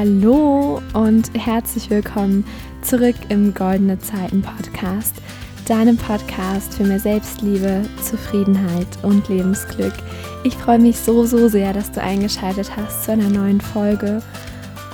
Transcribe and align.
Hallo 0.00 0.80
und 0.94 1.30
herzlich 1.34 1.90
willkommen 1.90 2.42
zurück 2.80 3.16
im 3.28 3.52
Goldene 3.52 3.98
Zeiten 3.98 4.40
Podcast, 4.40 5.16
deinem 5.68 5.98
Podcast 5.98 6.72
für 6.72 6.84
mehr 6.84 6.98
Selbstliebe, 6.98 7.82
Zufriedenheit 8.02 8.86
und 9.02 9.28
Lebensglück. 9.28 9.92
Ich 10.42 10.56
freue 10.56 10.78
mich 10.78 10.96
so, 10.96 11.26
so 11.26 11.48
sehr, 11.48 11.74
dass 11.74 11.92
du 11.92 12.00
eingeschaltet 12.00 12.74
hast 12.74 13.04
zu 13.04 13.12
einer 13.12 13.28
neuen 13.28 13.60
Folge. 13.60 14.22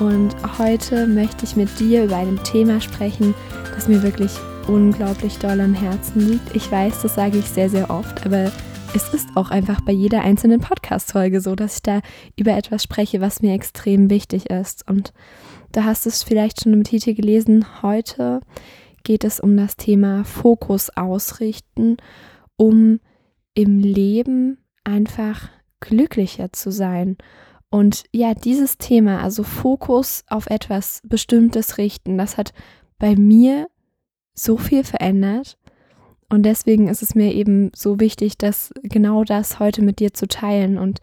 Und 0.00 0.34
heute 0.58 1.06
möchte 1.06 1.44
ich 1.44 1.54
mit 1.54 1.78
dir 1.78 2.06
über 2.06 2.16
ein 2.16 2.42
Thema 2.42 2.80
sprechen, 2.80 3.32
das 3.76 3.86
mir 3.86 4.02
wirklich 4.02 4.32
unglaublich 4.66 5.38
doll 5.38 5.60
am 5.60 5.74
Herzen 5.74 6.30
liegt. 6.30 6.56
Ich 6.56 6.72
weiß, 6.72 7.02
das 7.02 7.14
sage 7.14 7.38
ich 7.38 7.48
sehr, 7.48 7.70
sehr 7.70 7.90
oft, 7.90 8.26
aber 8.26 8.50
es 8.96 9.12
ist 9.12 9.36
auch 9.36 9.50
einfach 9.50 9.82
bei 9.82 9.92
jeder 9.92 10.22
einzelnen 10.22 10.60
Podcast-Folge 10.60 11.42
so, 11.42 11.54
dass 11.54 11.76
ich 11.76 11.82
da 11.82 12.00
über 12.34 12.56
etwas 12.56 12.82
spreche, 12.82 13.20
was 13.20 13.42
mir 13.42 13.52
extrem 13.52 14.08
wichtig 14.08 14.48
ist. 14.48 14.88
Und 14.88 15.12
da 15.70 15.84
hast 15.84 16.06
du 16.06 16.08
es 16.08 16.22
vielleicht 16.22 16.62
schon 16.62 16.72
im 16.72 16.82
Titel 16.82 17.12
gelesen. 17.12 17.82
Heute 17.82 18.40
geht 19.04 19.22
es 19.24 19.38
um 19.38 19.54
das 19.54 19.76
Thema 19.76 20.24
Fokus 20.24 20.88
ausrichten, 20.96 21.98
um 22.56 23.00
im 23.52 23.80
Leben 23.80 24.64
einfach 24.82 25.50
glücklicher 25.80 26.54
zu 26.54 26.72
sein. 26.72 27.18
Und 27.68 28.04
ja, 28.12 28.32
dieses 28.32 28.78
Thema, 28.78 29.22
also 29.22 29.42
Fokus 29.42 30.24
auf 30.28 30.46
etwas 30.46 31.02
Bestimmtes 31.04 31.76
richten, 31.76 32.16
das 32.16 32.38
hat 32.38 32.54
bei 32.98 33.14
mir 33.14 33.66
so 34.32 34.56
viel 34.56 34.84
verändert. 34.84 35.58
Und 36.28 36.42
deswegen 36.42 36.88
ist 36.88 37.02
es 37.02 37.14
mir 37.14 37.32
eben 37.34 37.70
so 37.74 38.00
wichtig, 38.00 38.36
dass 38.36 38.72
genau 38.82 39.24
das 39.24 39.58
heute 39.60 39.82
mit 39.82 40.00
dir 40.00 40.12
zu 40.12 40.26
teilen. 40.26 40.78
Und 40.78 41.00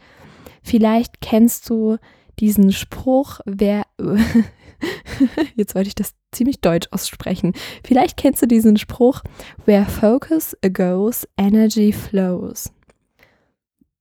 vielleicht 0.61 1.22
kennst 1.22 1.70
du 1.70 1.98
diesen 2.39 2.72
Spruch, 2.72 3.39
wer, 3.45 3.83
jetzt 5.56 5.75
wollte 5.75 5.88
ich 5.88 5.95
das 5.95 6.14
ziemlich 6.31 6.61
deutsch 6.61 6.88
aussprechen, 6.92 7.53
vielleicht 7.86 8.17
kennst 8.17 8.42
du 8.42 8.48
diesen 8.48 8.78
Spruch, 8.78 9.22
where 9.66 9.86
focus 9.86 10.58
goes, 10.73 11.28
energy 11.38 11.94
flows. 11.94 12.72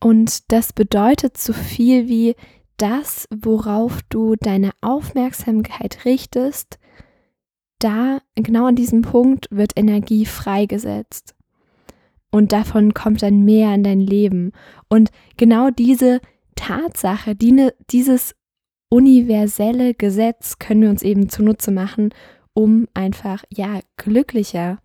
Und 0.01 0.51
das 0.51 0.73
bedeutet 0.73 1.39
so 1.39 1.53
viel 1.53 2.09
wie 2.09 2.35
das, 2.77 3.29
worauf 3.31 4.01
du 4.09 4.35
deine 4.35 4.73
Aufmerksamkeit 4.81 6.05
richtest, 6.05 6.79
da, 7.83 8.21
genau 8.35 8.67
an 8.67 8.77
diesem 8.77 9.03
Punkt, 9.03 9.49
wird 9.51 9.73
Energie 9.77 10.27
freigesetzt. 10.27 11.35
Und 12.31 12.53
davon 12.53 12.95
kommt 12.95 13.23
dann 13.23 13.45
mehr 13.45 13.75
in 13.75 13.85
dein 13.85 14.01
Leben. 14.01 14.53
Und 14.89 15.11
genau 15.37 15.71
diese 15.71 16.21
Tatsache, 16.55 17.35
die, 17.35 17.53
ne, 17.53 17.75
dieses 17.91 18.35
universelle 18.89 19.95
Gesetz 19.95 20.59
können 20.59 20.83
wir 20.83 20.91
uns 20.91 21.03
eben 21.03 21.29
zunutze 21.29 21.71
machen, 21.71 22.11
um 22.55 22.89
einfach, 22.95 23.45
ja, 23.51 23.81
glücklicher 23.97 24.79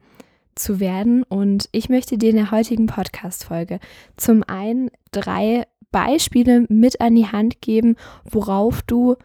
zu 0.55 0.79
werden. 0.79 1.23
Und 1.23 1.69
ich 1.71 1.89
möchte 1.89 2.17
dir 2.17 2.31
in 2.31 2.35
der 2.35 2.51
heutigen 2.51 2.87
Podcast-Folge 2.87 3.79
zum 4.17 4.43
einen 4.43 4.89
drei 5.11 5.65
Beispiele 5.91 6.65
mit 6.69 6.99
an 6.99 7.15
die 7.15 7.27
Hand 7.27 7.61
geben, 7.61 7.95
worauf 8.29 8.81
du 8.81 9.15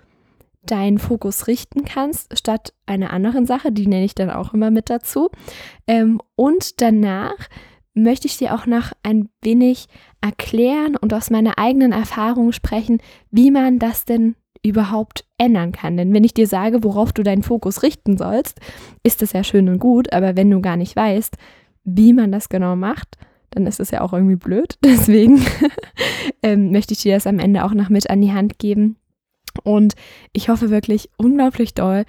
deinen 0.67 0.99
Fokus 0.99 1.47
richten 1.47 1.85
kannst, 1.85 2.37
statt 2.39 2.73
einer 2.87 3.13
anderen 3.13 3.47
Sache, 3.47 3.73
die 3.73 3.87
nenne 3.87 4.05
ich 4.05 4.15
dann 4.15 4.31
auch 4.31 4.55
immer 4.55 4.71
mit 4.71 4.91
dazu. 4.91 5.31
Ähm, 5.87 6.21
und 6.37 6.81
danach 6.81 7.37
möchte 7.95 8.27
ich 8.27 8.39
dir 8.39 8.55
auch 8.55 8.67
noch 8.67 8.93
ein 9.03 9.29
wenig 9.43 9.87
erklären 10.21 10.97
und 10.97 11.13
aus 11.13 11.31
meiner 11.31 11.59
eigenen 11.59 11.93
Erfahrung 11.93 12.53
sprechen, 12.53 12.99
wie 13.31 13.51
man 13.51 13.79
das 13.79 14.05
denn 14.05 14.37
überhaupt 14.63 15.25
ändern 15.39 15.73
kann. 15.73 15.97
Denn 15.97 16.15
wenn 16.15 16.25
ich 16.25 16.35
dir 16.35 16.47
sage, 16.47 16.85
worauf 16.85 17.13
du 17.13 17.23
deinen 17.23 17.43
Fokus 17.43 17.83
richten 17.83 18.17
sollst, 18.17 18.61
ist 19.03 19.21
das 19.21 19.33
ja 19.33 19.43
schön 19.43 19.69
und 19.69 19.79
gut, 19.79 20.13
aber 20.13 20.37
wenn 20.37 20.51
du 20.51 20.61
gar 20.61 20.77
nicht 20.77 20.95
weißt, 20.95 21.37
wie 21.85 22.13
man 22.13 22.31
das 22.31 22.49
genau 22.49 22.77
macht, 22.77 23.19
dann 23.51 23.67
ist 23.67 23.81
das 23.81 23.91
ja 23.91 24.01
auch 24.01 24.13
irgendwie 24.13 24.37
blöd. 24.37 24.79
Deswegen 24.85 25.45
ähm, 26.43 26.71
möchte 26.71 26.95
ich 26.95 27.03
dir 27.03 27.15
das 27.15 27.27
am 27.27 27.41
Ende 27.41 27.65
auch 27.65 27.75
noch 27.75 27.89
mit 27.89 28.09
an 28.09 28.21
die 28.21 28.33
Hand 28.33 28.59
geben, 28.59 28.97
und 29.63 29.95
ich 30.33 30.49
hoffe 30.49 30.71
wirklich 30.71 31.11
unglaublich 31.17 31.75
doll, 31.75 32.05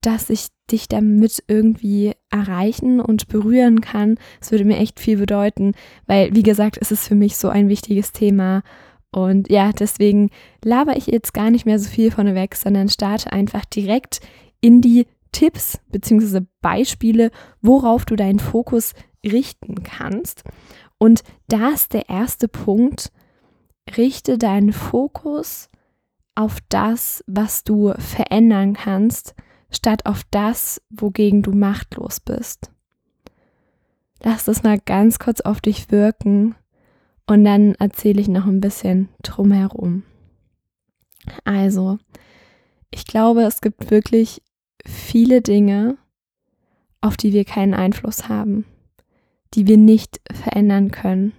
dass 0.00 0.30
ich 0.30 0.48
dich 0.70 0.88
damit 0.88 1.42
irgendwie 1.48 2.12
erreichen 2.30 3.00
und 3.00 3.28
berühren 3.28 3.80
kann. 3.80 4.18
Es 4.40 4.50
würde 4.50 4.64
mir 4.64 4.78
echt 4.78 5.00
viel 5.00 5.18
bedeuten, 5.18 5.72
weil, 6.06 6.34
wie 6.34 6.42
gesagt, 6.42 6.78
es 6.80 6.90
ist 6.90 7.08
für 7.08 7.14
mich 7.14 7.36
so 7.36 7.48
ein 7.48 7.68
wichtiges 7.68 8.12
Thema. 8.12 8.62
Und 9.10 9.50
ja, 9.50 9.72
deswegen 9.72 10.30
laber 10.64 10.96
ich 10.96 11.06
jetzt 11.06 11.34
gar 11.34 11.50
nicht 11.50 11.66
mehr 11.66 11.78
so 11.78 11.88
viel 11.88 12.10
vorneweg, 12.10 12.54
sondern 12.54 12.88
starte 12.88 13.32
einfach 13.32 13.64
direkt 13.64 14.20
in 14.60 14.80
die 14.80 15.06
Tipps 15.32 15.78
bzw. 15.90 16.42
Beispiele, 16.60 17.30
worauf 17.60 18.04
du 18.04 18.16
deinen 18.16 18.38
Fokus 18.38 18.92
richten 19.24 19.82
kannst. 19.82 20.44
Und 20.98 21.22
da 21.48 21.70
ist 21.70 21.92
der 21.92 22.08
erste 22.08 22.48
Punkt, 22.48 23.10
richte 23.96 24.38
deinen 24.38 24.72
Fokus 24.72 25.68
auf 26.36 26.58
das, 26.68 27.24
was 27.26 27.64
du 27.64 27.92
verändern 27.98 28.74
kannst, 28.74 29.34
statt 29.70 30.06
auf 30.06 30.22
das, 30.30 30.80
wogegen 30.90 31.42
du 31.42 31.52
machtlos 31.52 32.20
bist. 32.20 32.70
Lass 34.22 34.44
das 34.44 34.62
mal 34.62 34.78
ganz 34.78 35.18
kurz 35.18 35.40
auf 35.40 35.60
dich 35.60 35.90
wirken 35.90 36.54
und 37.26 37.44
dann 37.44 37.74
erzähle 37.74 38.20
ich 38.20 38.28
noch 38.28 38.46
ein 38.46 38.60
bisschen 38.60 39.08
drumherum. 39.22 40.04
Also, 41.44 41.98
ich 42.90 43.04
glaube, 43.04 43.42
es 43.42 43.60
gibt 43.60 43.90
wirklich 43.90 44.42
viele 44.86 45.42
Dinge, 45.42 45.98
auf 47.00 47.16
die 47.16 47.32
wir 47.32 47.44
keinen 47.44 47.74
Einfluss 47.74 48.28
haben, 48.28 48.64
die 49.54 49.66
wir 49.66 49.76
nicht 49.76 50.20
verändern 50.32 50.90
können. 50.90 51.32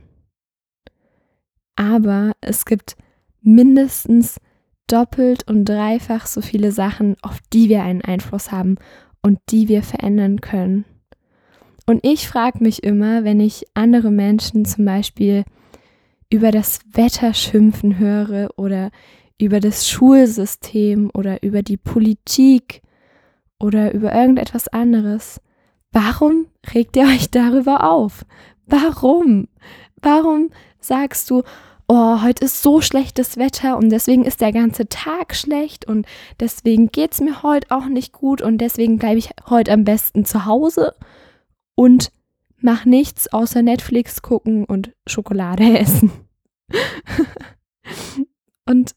Aber 1.76 2.34
es 2.42 2.66
gibt 2.66 2.98
mindestens 3.42 4.40
doppelt 4.88 5.48
und 5.48 5.66
dreifach 5.66 6.26
so 6.26 6.42
viele 6.42 6.72
Sachen, 6.72 7.16
auf 7.22 7.40
die 7.54 7.70
wir 7.70 7.84
einen 7.84 8.02
Einfluss 8.02 8.52
haben 8.52 8.76
und 9.22 9.40
die 9.50 9.68
wir 9.68 9.84
verändern 9.84 10.42
können. 10.42 10.86
Und 11.86 12.06
ich 12.06 12.28
frage 12.28 12.64
mich 12.64 12.84
immer, 12.84 13.24
wenn 13.24 13.40
ich 13.40 13.66
andere 13.74 14.12
Menschen 14.12 14.66
zum 14.66 14.86
Beispiel 14.86 15.46
über 16.30 16.52
das 16.52 16.80
Wetter 16.92 17.34
schimpfen 17.34 17.98
höre 17.98 18.50
oder 18.58 18.92
über 19.40 19.60
das 19.60 19.88
Schulsystem 19.88 21.10
oder 21.14 21.44
über 21.44 21.62
die 21.62 21.78
Politik 21.78 22.82
oder 23.60 23.94
über 23.94 24.14
irgendetwas 24.14 24.68
anderes, 24.68 25.40
warum 25.92 26.48
regt 26.74 26.98
ihr 26.98 27.04
euch 27.04 27.32
darüber 27.32 27.90
auf? 27.90 28.26
Warum? 28.66 29.48
Warum 30.02 30.50
sagst 30.80 31.30
du, 31.30 31.44
oh, 31.88 32.22
heute 32.22 32.46
ist 32.46 32.62
so 32.62 32.82
schlechtes 32.82 33.38
Wetter 33.38 33.78
und 33.78 33.90
deswegen 33.90 34.26
ist 34.26 34.42
der 34.42 34.52
ganze 34.52 34.90
Tag 34.90 35.36
schlecht 35.36 35.86
und 35.86 36.06
deswegen 36.40 36.92
geht 36.92 37.14
es 37.14 37.22
mir 37.22 37.44
heute 37.44 37.72
auch 37.72 37.86
nicht 37.86 38.12
gut 38.12 38.42
und 38.42 38.58
deswegen 38.58 38.98
bleibe 38.98 39.20
ich 39.20 39.30
heute 39.50 39.72
am 39.72 39.86
besten 39.86 40.26
zu 40.26 40.46
Hause 40.46 40.96
und 41.76 42.12
mach 42.60 42.86
nichts 42.86 43.32
außer 43.32 43.62
Netflix 43.62 44.22
gucken 44.22 44.66
und 44.66 44.94
Schokolade 45.06 45.64
essen. 45.80 46.12
und 48.66 48.96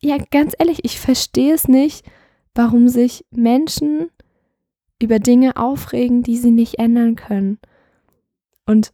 ja, 0.00 0.16
ganz 0.30 0.54
ehrlich, 0.58 0.84
ich 0.84 0.98
verstehe 0.98 1.54
es 1.54 1.68
nicht, 1.68 2.04
warum 2.54 2.88
sich 2.88 3.24
Menschen 3.30 4.10
über 5.00 5.20
Dinge 5.20 5.56
aufregen, 5.56 6.22
die 6.22 6.36
sie 6.36 6.50
nicht 6.50 6.78
ändern 6.78 7.14
können. 7.14 7.58
Und 8.66 8.92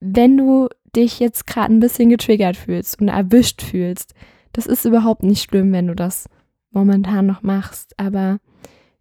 wenn 0.00 0.36
du 0.36 0.68
dich 0.94 1.18
jetzt 1.18 1.46
gerade 1.46 1.72
ein 1.72 1.80
bisschen 1.80 2.08
getriggert 2.08 2.56
fühlst 2.56 3.00
und 3.00 3.08
erwischt 3.08 3.62
fühlst, 3.62 4.14
das 4.52 4.66
ist 4.66 4.84
überhaupt 4.84 5.22
nicht 5.22 5.42
schlimm, 5.42 5.72
wenn 5.72 5.86
du 5.86 5.94
das 5.94 6.28
momentan 6.70 7.26
noch 7.26 7.42
machst. 7.42 7.98
Aber 7.98 8.38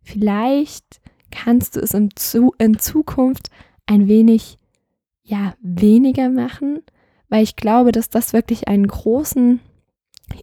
vielleicht 0.02 1.02
kannst 1.32 1.76
du 1.76 1.80
es 1.80 1.94
in, 1.94 2.10
Zu 2.16 2.54
in 2.58 2.80
Zukunft 2.80 3.50
ein 3.86 4.08
wenig, 4.08 4.58
ja, 5.24 5.54
weniger 5.62 6.30
machen, 6.30 6.82
weil 7.30 7.44
ich 7.44 7.56
glaube, 7.56 7.92
dass 7.92 8.10
das 8.10 8.34
wirklich 8.34 8.68
einen 8.68 8.88
großen 8.88 9.60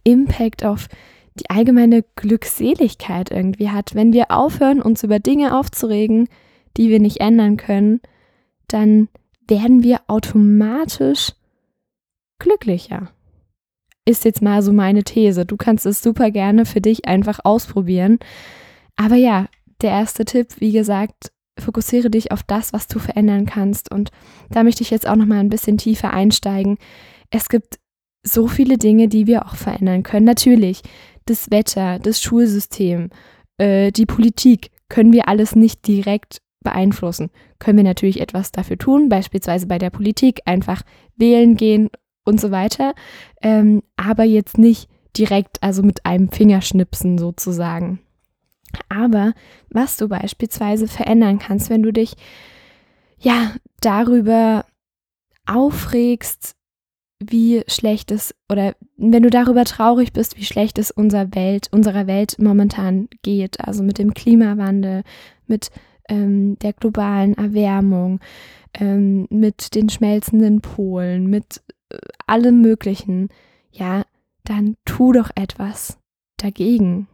Impact 0.03 0.65
auf 0.65 0.87
die 1.35 1.49
allgemeine 1.49 2.03
Glückseligkeit 2.15 3.31
irgendwie 3.31 3.69
hat. 3.69 3.95
Wenn 3.95 4.13
wir 4.13 4.31
aufhören, 4.31 4.81
uns 4.81 5.03
über 5.03 5.19
Dinge 5.19 5.57
aufzuregen, 5.57 6.29
die 6.77 6.89
wir 6.89 6.99
nicht 6.99 7.21
ändern 7.21 7.57
können, 7.57 8.01
dann 8.67 9.09
werden 9.47 9.83
wir 9.83 10.01
automatisch 10.07 11.33
glücklicher. 12.39 13.09
Ist 14.05 14.25
jetzt 14.25 14.41
mal 14.41 14.61
so 14.61 14.73
meine 14.73 15.03
These. 15.03 15.45
Du 15.45 15.55
kannst 15.55 15.85
es 15.85 16.01
super 16.01 16.31
gerne 16.31 16.65
für 16.65 16.81
dich 16.81 17.07
einfach 17.07 17.39
ausprobieren. 17.43 18.19
Aber 18.95 19.15
ja, 19.15 19.47
der 19.81 19.91
erste 19.91 20.25
Tipp, 20.25 20.59
wie 20.59 20.71
gesagt, 20.71 21.31
fokussiere 21.59 22.09
dich 22.09 22.31
auf 22.31 22.43
das, 22.43 22.73
was 22.73 22.87
du 22.87 22.99
verändern 22.99 23.45
kannst. 23.45 23.91
Und 23.91 24.11
da 24.49 24.63
möchte 24.63 24.81
ich 24.81 24.89
jetzt 24.89 25.07
auch 25.07 25.15
noch 25.15 25.25
mal 25.25 25.39
ein 25.39 25.49
bisschen 25.49 25.77
tiefer 25.77 26.11
einsteigen. 26.11 26.77
Es 27.29 27.47
gibt 27.47 27.79
so 28.23 28.47
viele 28.47 28.77
Dinge, 28.77 29.07
die 29.07 29.27
wir 29.27 29.45
auch 29.45 29.55
verändern 29.55 30.03
können. 30.03 30.25
Natürlich, 30.25 30.81
das 31.25 31.51
Wetter, 31.51 31.99
das 31.99 32.21
Schulsystem, 32.21 33.09
äh, 33.57 33.91
die 33.91 34.05
Politik 34.05 34.71
können 34.89 35.13
wir 35.13 35.27
alles 35.27 35.55
nicht 35.55 35.87
direkt 35.87 36.41
beeinflussen. 36.63 37.29
Können 37.59 37.77
wir 37.77 37.83
natürlich 37.83 38.21
etwas 38.21 38.51
dafür 38.51 38.77
tun, 38.77 39.09
beispielsweise 39.09 39.67
bei 39.67 39.77
der 39.77 39.89
Politik 39.89 40.41
einfach 40.45 40.81
wählen 41.15 41.55
gehen 41.55 41.89
und 42.25 42.39
so 42.39 42.51
weiter, 42.51 42.93
ähm, 43.41 43.83
aber 43.97 44.23
jetzt 44.23 44.57
nicht 44.57 44.89
direkt, 45.17 45.61
also 45.61 45.83
mit 45.83 46.05
einem 46.05 46.29
Fingerschnipsen 46.29 47.17
sozusagen. 47.17 47.99
Aber 48.89 49.33
was 49.69 49.97
du 49.97 50.07
beispielsweise 50.07 50.87
verändern 50.87 51.39
kannst, 51.39 51.69
wenn 51.69 51.83
du 51.83 51.93
dich 51.93 52.15
ja 53.19 53.53
darüber 53.81 54.65
aufregst, 55.45 56.55
wie 57.19 57.63
schlecht 57.67 58.11
es 58.11 58.35
oder 58.49 58.75
wenn 58.97 59.23
du 59.23 59.29
darüber 59.29 59.63
traurig 59.65 60.13
bist, 60.13 60.37
wie 60.37 60.45
schlecht 60.45 60.77
es 60.77 60.91
unserer 60.91 61.33
Welt, 61.35 61.67
unserer 61.71 62.07
Welt 62.07 62.37
momentan 62.39 63.07
geht, 63.21 63.59
also 63.61 63.83
mit 63.83 63.97
dem 63.97 64.13
Klimawandel, 64.13 65.03
mit 65.47 65.69
ähm, 66.09 66.57
der 66.59 66.73
globalen 66.73 67.35
Erwärmung, 67.37 68.19
ähm, 68.73 69.27
mit 69.29 69.75
den 69.75 69.89
schmelzenden 69.89 70.61
Polen, 70.61 71.27
mit 71.27 71.61
äh, 71.89 71.97
allem 72.27 72.61
Möglichen, 72.61 73.29
ja, 73.71 74.03
dann 74.43 74.75
tu 74.85 75.13
doch 75.13 75.29
etwas 75.35 75.97
dagegen. 76.37 77.07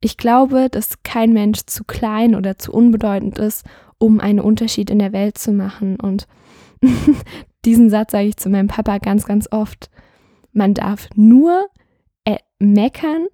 Ich 0.00 0.16
glaube, 0.16 0.68
dass 0.70 1.02
kein 1.02 1.32
Mensch 1.32 1.62
zu 1.66 1.84
klein 1.84 2.34
oder 2.34 2.58
zu 2.58 2.72
unbedeutend 2.72 3.38
ist, 3.38 3.64
um 3.98 4.20
einen 4.20 4.40
Unterschied 4.40 4.90
in 4.90 4.98
der 4.98 5.12
Welt 5.12 5.38
zu 5.38 5.52
machen. 5.52 5.98
Und 5.98 6.26
diesen 7.64 7.88
Satz 7.88 8.12
sage 8.12 8.28
ich 8.28 8.36
zu 8.36 8.50
meinem 8.50 8.68
Papa 8.68 8.98
ganz, 8.98 9.24
ganz 9.24 9.48
oft. 9.50 9.90
Man 10.52 10.74
darf 10.74 11.08
nur 11.14 11.66
äh, 12.24 12.36
meckern, 12.58 13.26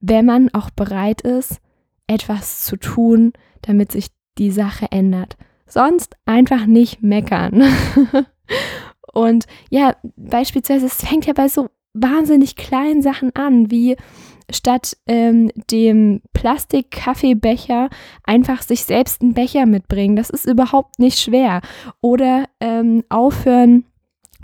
wenn 0.00 0.24
man 0.24 0.48
auch 0.54 0.70
bereit 0.70 1.20
ist, 1.20 1.60
etwas 2.06 2.64
zu 2.64 2.76
tun, 2.76 3.32
damit 3.62 3.92
sich 3.92 4.08
die 4.38 4.50
Sache 4.50 4.86
ändert. 4.90 5.36
Sonst 5.66 6.16
einfach 6.26 6.66
nicht 6.66 7.02
meckern. 7.02 7.62
Und 9.12 9.46
ja, 9.70 9.96
beispielsweise, 10.16 10.86
es 10.86 11.04
fängt 11.04 11.26
ja 11.26 11.32
bei 11.32 11.48
so 11.48 11.68
wahnsinnig 11.94 12.56
kleinen 12.56 13.02
Sachen 13.02 13.34
an, 13.34 13.70
wie 13.70 13.96
statt 14.50 14.96
ähm, 15.06 15.50
dem 15.70 16.22
Plastik-Kaffeebecher 16.32 17.88
einfach 18.24 18.62
sich 18.62 18.84
selbst 18.84 19.22
einen 19.22 19.34
Becher 19.34 19.66
mitbringen. 19.66 20.16
Das 20.16 20.30
ist 20.30 20.46
überhaupt 20.46 20.98
nicht 20.98 21.18
schwer. 21.18 21.60
Oder 22.00 22.44
ähm, 22.60 23.04
aufhören, 23.08 23.84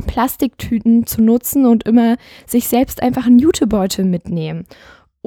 Plastiktüten 0.06 1.06
zu 1.06 1.22
nutzen 1.22 1.66
und 1.66 1.84
immer 1.84 2.16
sich 2.46 2.68
selbst 2.68 3.02
einfach 3.02 3.26
einen 3.26 3.38
Jutebeutel 3.38 4.04
mitnehmen. 4.04 4.64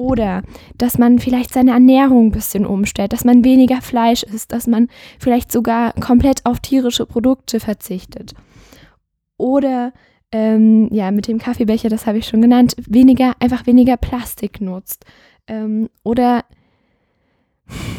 Oder 0.00 0.44
dass 0.78 0.96
man 0.96 1.18
vielleicht 1.18 1.52
seine 1.52 1.72
Ernährung 1.72 2.28
ein 2.28 2.32
bisschen 2.32 2.64
umstellt, 2.64 3.12
dass 3.12 3.26
man 3.26 3.44
weniger 3.44 3.82
Fleisch 3.82 4.22
isst, 4.22 4.50
dass 4.50 4.66
man 4.66 4.88
vielleicht 5.18 5.52
sogar 5.52 5.92
komplett 5.92 6.46
auf 6.46 6.58
tierische 6.58 7.04
Produkte 7.04 7.60
verzichtet. 7.60 8.32
Oder 9.36 9.92
ähm, 10.32 10.88
ja, 10.90 11.10
mit 11.10 11.28
dem 11.28 11.38
Kaffeebecher, 11.38 11.90
das 11.90 12.06
habe 12.06 12.16
ich 12.16 12.26
schon 12.26 12.40
genannt, 12.40 12.76
weniger, 12.78 13.34
einfach 13.40 13.66
weniger 13.66 13.98
Plastik 13.98 14.62
nutzt. 14.62 15.04
Ähm, 15.46 15.90
oder 16.02 16.46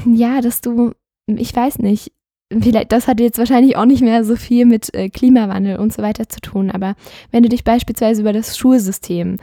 ja, 0.07 0.41
dass 0.41 0.61
du, 0.61 0.93
ich 1.27 1.55
weiß 1.55 1.77
nicht, 1.77 2.13
vielleicht, 2.49 2.91
das 2.93 3.07
hat 3.07 3.19
jetzt 3.19 3.37
wahrscheinlich 3.37 3.75
auch 3.75 3.85
nicht 3.85 4.01
mehr 4.01 4.23
so 4.23 4.35
viel 4.35 4.65
mit 4.65 4.91
äh, 4.95 5.09
Klimawandel 5.09 5.77
und 5.77 5.93
so 5.93 6.01
weiter 6.01 6.27
zu 6.27 6.41
tun, 6.41 6.71
aber 6.71 6.95
wenn 7.29 7.43
du 7.43 7.49
dich 7.49 7.63
beispielsweise 7.63 8.21
über 8.21 8.33
das 8.33 8.57
Schulsystem 8.57 9.37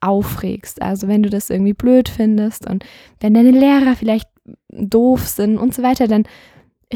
aufregst, 0.00 0.82
also 0.82 1.08
wenn 1.08 1.22
du 1.22 1.30
das 1.30 1.50
irgendwie 1.50 1.72
blöd 1.72 2.08
findest 2.08 2.68
und 2.68 2.84
wenn 3.20 3.34
deine 3.34 3.50
Lehrer 3.50 3.96
vielleicht 3.96 4.28
doof 4.70 5.26
sind 5.26 5.58
und 5.58 5.74
so 5.74 5.82
weiter, 5.82 6.06
dann 6.06 6.24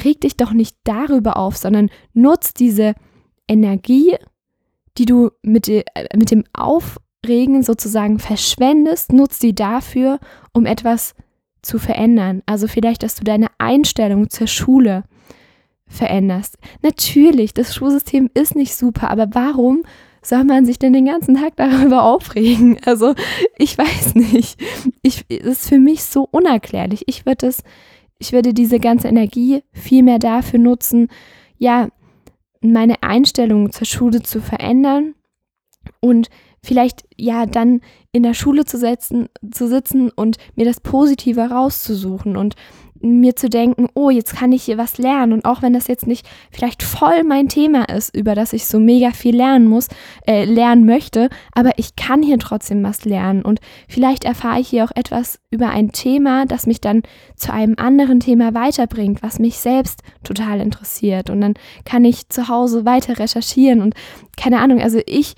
reg 0.05 0.20
dich 0.20 0.37
doch 0.37 0.52
nicht 0.52 0.76
darüber 0.85 1.37
auf, 1.37 1.56
sondern 1.56 1.91
nutz 2.12 2.55
diese 2.55 2.94
Energie 3.49 4.17
die 4.99 5.06
du 5.06 5.31
mit, 5.43 5.69
äh, 5.69 5.85
mit 6.14 6.31
dem 6.31 6.44
Aufregen 6.52 7.62
sozusagen 7.62 8.19
verschwendest, 8.19 9.12
nutzt 9.12 9.43
die 9.43 9.55
dafür, 9.55 10.19
um 10.52 10.67
etwas 10.67 11.14
zu 11.62 11.79
verändern. 11.79 12.43
Also 12.47 12.69
vielleicht, 12.69 13.02
dass 13.02 13.17
du 13.17 13.25
deine 13.25 13.49
Einstellung 13.58 14.31
zur 14.31 14.47
Schule 14.47 15.05
veränderst. 15.87 16.58
Natürlich, 16.82 17.52
das 17.52 17.75
Schulsystem 17.75 18.31
ist 18.35 18.55
nicht 18.55 18.75
super, 18.75 19.11
aber 19.11 19.29
warum 19.32 19.82
soll 20.23 20.45
man 20.45 20.67
sich 20.67 20.79
denn 20.79 20.93
den 20.93 21.07
ganzen 21.07 21.37
Tag 21.37 21.57
darüber 21.57 22.03
aufregen? 22.05 22.79
Also 22.85 23.15
ich 23.57 23.77
weiß 23.77 24.15
nicht. 24.15 24.61
Ich, 25.03 25.27
das 25.29 25.47
ist 25.47 25.69
für 25.69 25.79
mich 25.79 26.05
so 26.05 26.29
unerklärlich. 26.31 27.05
Ich 27.07 27.27
würde 27.27 27.47
das, 27.47 27.63
ich 28.19 28.33
würde 28.33 28.53
diese 28.55 28.81
ganze 28.81 29.09
Energie 29.09 29.63
viel 29.73 30.03
mehr 30.03 30.19
dafür 30.19 30.59
nutzen, 30.59 31.09
ja, 31.59 31.89
meine 32.63 33.03
Einstellung 33.03 33.73
zur 33.73 33.87
Schule 33.87 34.23
zu 34.23 34.41
verändern 34.41 35.15
und 36.01 36.29
vielleicht 36.63 37.05
ja 37.17 37.47
dann 37.47 37.81
in 38.13 38.23
der 38.23 38.35
Schule 38.35 38.65
zu, 38.65 38.77
setzen, 38.77 39.29
zu 39.51 39.67
sitzen 39.67 40.11
und 40.11 40.37
mir 40.57 40.67
das 40.67 40.81
Positive 40.81 41.51
rauszusuchen 41.51 42.37
und 42.37 42.55
mir 43.00 43.35
zu 43.35 43.49
denken, 43.49 43.88
oh, 43.94 44.11
jetzt 44.11 44.37
kann 44.37 44.52
ich 44.52 44.64
hier 44.64 44.79
was 44.79 44.99
lernen. 44.99 45.32
Und 45.32 45.44
auch 45.44 45.62
wenn 45.62 45.73
das 45.73 45.88
jetzt 45.88 46.06
nicht 46.06 46.29
vielleicht 46.50 46.82
voll 46.82 47.25
mein 47.25 47.49
Thema 47.49 47.88
ist, 47.88 48.14
über 48.14 48.35
das 48.35 48.52
ich 48.52 48.67
so 48.67 48.79
mega 48.79 49.11
viel 49.12 49.35
lernen 49.35 49.67
muss, 49.67 49.88
äh, 50.26 50.44
lernen 50.44 50.85
möchte, 50.85 51.29
aber 51.52 51.73
ich 51.76 51.97
kann 51.97 52.23
hier 52.23 52.38
trotzdem 52.38 52.82
was 52.82 53.05
lernen. 53.05 53.43
Und 53.43 53.61
vielleicht 53.88 54.25
erfahre 54.25 54.61
ich 54.61 54.69
hier 54.69 54.85
auch 54.85 54.94
etwas 54.94 55.38
über 55.50 55.70
ein 55.70 55.93
Thema, 55.93 56.47
das 56.47 56.67
mich 56.67 56.81
dann 56.81 57.02
zu 57.37 57.52
einem 57.52 57.75
anderen 57.79 58.20
Thema 58.20 58.55
weiterbringt, 58.55 59.23
was 59.23 59.38
mich 59.38 59.58
selbst 59.58 60.02
total 60.23 60.61
interessiert. 60.61 61.31
Und 61.31 61.41
dann 61.41 61.55
kann 61.85 62.05
ich 62.05 62.29
zu 62.29 62.49
Hause 62.49 62.85
weiter 62.85 63.19
recherchieren 63.19 63.81
und 63.81 63.94
keine 64.37 64.61
Ahnung, 64.61 64.81
also 64.81 65.00
ich 65.06 65.35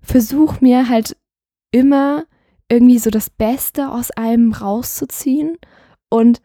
versuche 0.00 0.58
mir 0.60 0.88
halt 0.88 1.16
immer 1.70 2.24
irgendwie 2.68 2.98
so 2.98 3.10
das 3.10 3.30
Beste 3.30 3.90
aus 3.90 4.10
allem 4.10 4.52
rauszuziehen 4.52 5.56
und 6.08 6.40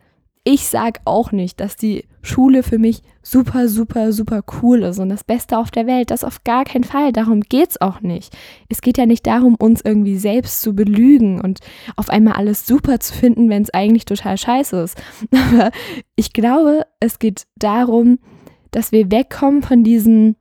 ich 0.49 0.67
sage 0.67 0.99
auch 1.05 1.31
nicht, 1.31 1.59
dass 1.59 1.75
die 1.75 2.05
Schule 2.23 2.63
für 2.63 2.79
mich 2.79 3.03
super, 3.21 3.67
super, 3.67 4.11
super 4.11 4.41
cool 4.63 4.81
ist 4.81 4.97
und 4.97 5.09
das 5.09 5.23
Beste 5.23 5.59
auf 5.59 5.69
der 5.69 5.85
Welt. 5.85 6.09
Das 6.09 6.23
auf 6.23 6.43
gar 6.43 6.63
keinen 6.63 6.83
Fall. 6.83 7.13
Darum 7.13 7.41
geht 7.41 7.69
es 7.69 7.81
auch 7.81 8.01
nicht. 8.01 8.35
Es 8.67 8.81
geht 8.81 8.97
ja 8.97 9.05
nicht 9.05 9.27
darum, 9.27 9.53
uns 9.53 9.81
irgendwie 9.85 10.17
selbst 10.17 10.63
zu 10.63 10.73
belügen 10.73 11.39
und 11.39 11.59
auf 11.97 12.09
einmal 12.09 12.33
alles 12.33 12.65
super 12.65 12.99
zu 12.99 13.13
finden, 13.13 13.47
wenn 13.51 13.61
es 13.61 13.69
eigentlich 13.75 14.05
total 14.05 14.39
scheiße 14.39 14.81
ist. 14.81 14.99
Aber 15.31 15.69
ich 16.15 16.33
glaube, 16.33 16.81
es 16.99 17.19
geht 17.19 17.45
darum, 17.55 18.17
dass 18.71 18.91
wir 18.91 19.11
wegkommen 19.11 19.61
von 19.61 19.83
diesen 19.83 20.35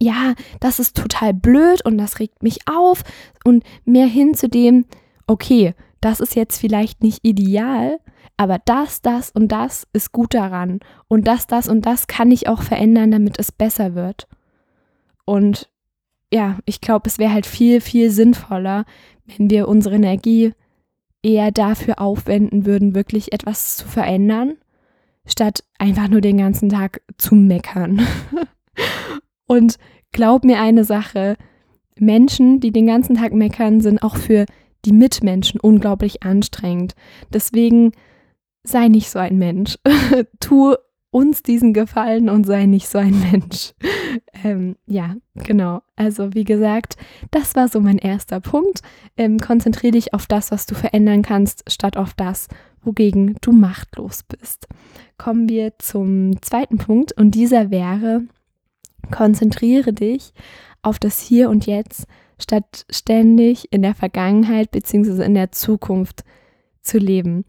ja, 0.00 0.34
das 0.58 0.80
ist 0.80 0.96
total 0.96 1.32
blöd 1.32 1.82
und 1.84 1.96
das 1.96 2.18
regt 2.18 2.42
mich 2.42 2.58
auf 2.66 3.04
und 3.44 3.62
mehr 3.84 4.06
hin 4.06 4.34
zu 4.34 4.48
dem, 4.48 4.84
okay, 5.28 5.74
das 6.00 6.18
ist 6.18 6.34
jetzt 6.34 6.58
vielleicht 6.58 7.02
nicht 7.02 7.20
ideal, 7.22 7.98
aber 8.38 8.60
das, 8.64 9.02
das 9.02 9.30
und 9.30 9.48
das 9.48 9.86
ist 9.92 10.12
gut 10.12 10.32
daran. 10.32 10.78
Und 11.08 11.26
das, 11.26 11.48
das 11.48 11.68
und 11.68 11.84
das 11.84 12.06
kann 12.06 12.30
ich 12.30 12.48
auch 12.48 12.62
verändern, 12.62 13.10
damit 13.10 13.38
es 13.38 13.50
besser 13.50 13.96
wird. 13.96 14.28
Und 15.26 15.68
ja, 16.32 16.58
ich 16.64 16.80
glaube, 16.80 17.08
es 17.08 17.18
wäre 17.18 17.32
halt 17.32 17.46
viel, 17.46 17.80
viel 17.80 18.10
sinnvoller, 18.10 18.84
wenn 19.26 19.50
wir 19.50 19.66
unsere 19.66 19.96
Energie 19.96 20.52
eher 21.20 21.50
dafür 21.50 22.00
aufwenden 22.00 22.64
würden, 22.64 22.94
wirklich 22.94 23.32
etwas 23.32 23.76
zu 23.76 23.88
verändern, 23.88 24.56
statt 25.26 25.64
einfach 25.78 26.06
nur 26.08 26.20
den 26.20 26.38
ganzen 26.38 26.68
Tag 26.68 27.02
zu 27.18 27.34
meckern. 27.34 28.06
und 29.46 29.78
glaub 30.12 30.44
mir 30.44 30.60
eine 30.60 30.84
Sache, 30.84 31.36
Menschen, 31.98 32.60
die 32.60 32.70
den 32.70 32.86
ganzen 32.86 33.16
Tag 33.16 33.32
meckern, 33.32 33.80
sind 33.80 34.04
auch 34.04 34.16
für 34.16 34.46
die 34.84 34.92
Mitmenschen 34.92 35.58
unglaublich 35.58 36.22
anstrengend. 36.22 36.94
Deswegen 37.32 37.90
sei 38.68 38.88
nicht 38.88 39.10
so 39.10 39.18
ein 39.18 39.38
Mensch. 39.38 39.78
tu 40.40 40.74
uns 41.10 41.42
diesen 41.42 41.72
Gefallen 41.72 42.28
und 42.28 42.44
sei 42.44 42.66
nicht 42.66 42.88
so 42.88 42.98
ein 42.98 43.18
Mensch. 43.32 43.72
Ähm, 44.44 44.76
ja, 44.86 45.16
genau. 45.34 45.82
Also 45.96 46.34
wie 46.34 46.44
gesagt, 46.44 46.96
das 47.30 47.54
war 47.54 47.68
so 47.68 47.80
mein 47.80 47.98
erster 47.98 48.40
Punkt. 48.40 48.80
Ähm, 49.16 49.38
Konzentriere 49.38 49.92
dich 49.92 50.14
auf 50.14 50.26
das, 50.26 50.50
was 50.50 50.66
du 50.66 50.74
verändern 50.74 51.22
kannst, 51.22 51.70
statt 51.70 51.96
auf 51.96 52.14
das, 52.14 52.48
wogegen 52.82 53.36
du 53.40 53.52
machtlos 53.52 54.22
bist. 54.22 54.68
Kommen 55.16 55.48
wir 55.48 55.78
zum 55.78 56.40
zweiten 56.42 56.78
Punkt 56.78 57.12
und 57.12 57.32
dieser 57.32 57.70
wäre, 57.70 58.22
konzentriere 59.10 59.92
dich 59.92 60.32
auf 60.82 60.98
das 60.98 61.20
Hier 61.20 61.50
und 61.50 61.66
Jetzt, 61.66 62.06
statt 62.38 62.86
ständig 62.90 63.72
in 63.72 63.82
der 63.82 63.94
Vergangenheit 63.94 64.70
bzw. 64.70 65.24
in 65.24 65.34
der 65.34 65.50
Zukunft 65.50 66.22
zu 66.82 66.98
leben. 66.98 67.44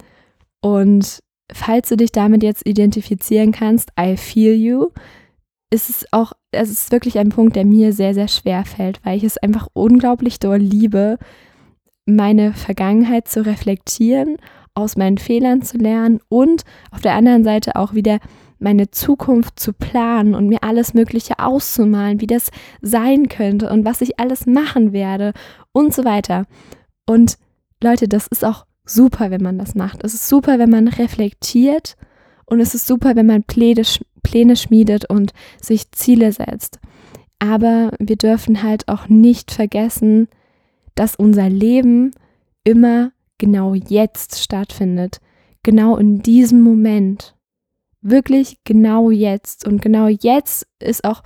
Und 0.61 1.19
falls 1.51 1.89
du 1.89 1.97
dich 1.97 2.11
damit 2.11 2.43
jetzt 2.43 2.65
identifizieren 2.65 3.51
kannst, 3.51 3.89
I 3.99 4.17
feel 4.17 4.53
you, 4.53 4.89
ist 5.71 5.89
es 5.89 6.05
auch, 6.11 6.33
es 6.51 6.69
ist 6.69 6.91
wirklich 6.91 7.19
ein 7.19 7.29
Punkt, 7.29 7.55
der 7.55 7.65
mir 7.65 7.93
sehr, 7.93 8.13
sehr 8.13 8.27
schwer 8.27 8.65
fällt, 8.65 8.99
weil 9.05 9.17
ich 9.17 9.23
es 9.23 9.37
einfach 9.37 9.67
unglaublich 9.73 10.39
doll 10.39 10.57
liebe, 10.57 11.17
meine 12.05 12.53
Vergangenheit 12.53 13.27
zu 13.27 13.45
reflektieren, 13.45 14.37
aus 14.73 14.97
meinen 14.97 15.17
Fehlern 15.17 15.61
zu 15.61 15.77
lernen 15.77 16.21
und 16.29 16.63
auf 16.91 17.01
der 17.01 17.13
anderen 17.13 17.43
Seite 17.43 17.75
auch 17.75 17.93
wieder 17.93 18.19
meine 18.57 18.91
Zukunft 18.91 19.59
zu 19.59 19.73
planen 19.73 20.35
und 20.35 20.47
mir 20.47 20.63
alles 20.63 20.93
Mögliche 20.93 21.39
auszumalen, 21.39 22.19
wie 22.19 22.27
das 22.27 22.51
sein 22.81 23.29
könnte 23.29 23.69
und 23.69 23.85
was 23.85 24.01
ich 24.01 24.19
alles 24.19 24.45
machen 24.45 24.91
werde 24.91 25.33
und 25.71 25.93
so 25.93 26.03
weiter. 26.03 26.45
Und 27.05 27.37
Leute, 27.81 28.07
das 28.07 28.27
ist 28.27 28.43
auch 28.43 28.65
super, 28.89 29.31
wenn 29.31 29.41
man 29.41 29.57
das 29.57 29.75
macht. 29.75 30.03
Es 30.03 30.13
ist 30.13 30.27
super, 30.27 30.59
wenn 30.59 30.69
man 30.69 30.87
reflektiert 30.87 31.95
und 32.45 32.59
es 32.59 32.73
ist 32.73 32.87
super, 32.87 33.15
wenn 33.15 33.25
man 33.25 33.43
Pläne, 33.43 33.83
Pläne 34.23 34.55
schmiedet 34.55 35.09
und 35.09 35.33
sich 35.61 35.91
Ziele 35.91 36.31
setzt. 36.31 36.79
Aber 37.39 37.91
wir 37.99 38.17
dürfen 38.17 38.63
halt 38.63 38.87
auch 38.87 39.07
nicht 39.07 39.51
vergessen, 39.51 40.27
dass 40.95 41.15
unser 41.15 41.49
Leben 41.49 42.11
immer 42.63 43.11
genau 43.37 43.73
jetzt 43.73 44.39
stattfindet. 44.39 45.19
Genau 45.63 45.95
in 45.97 46.21
diesem 46.21 46.61
Moment. 46.61 47.35
Wirklich 48.01 48.57
genau 48.63 49.09
jetzt. 49.09 49.65
Und 49.65 49.81
genau 49.81 50.07
jetzt 50.07 50.67
ist 50.79 51.05
auch 51.05 51.23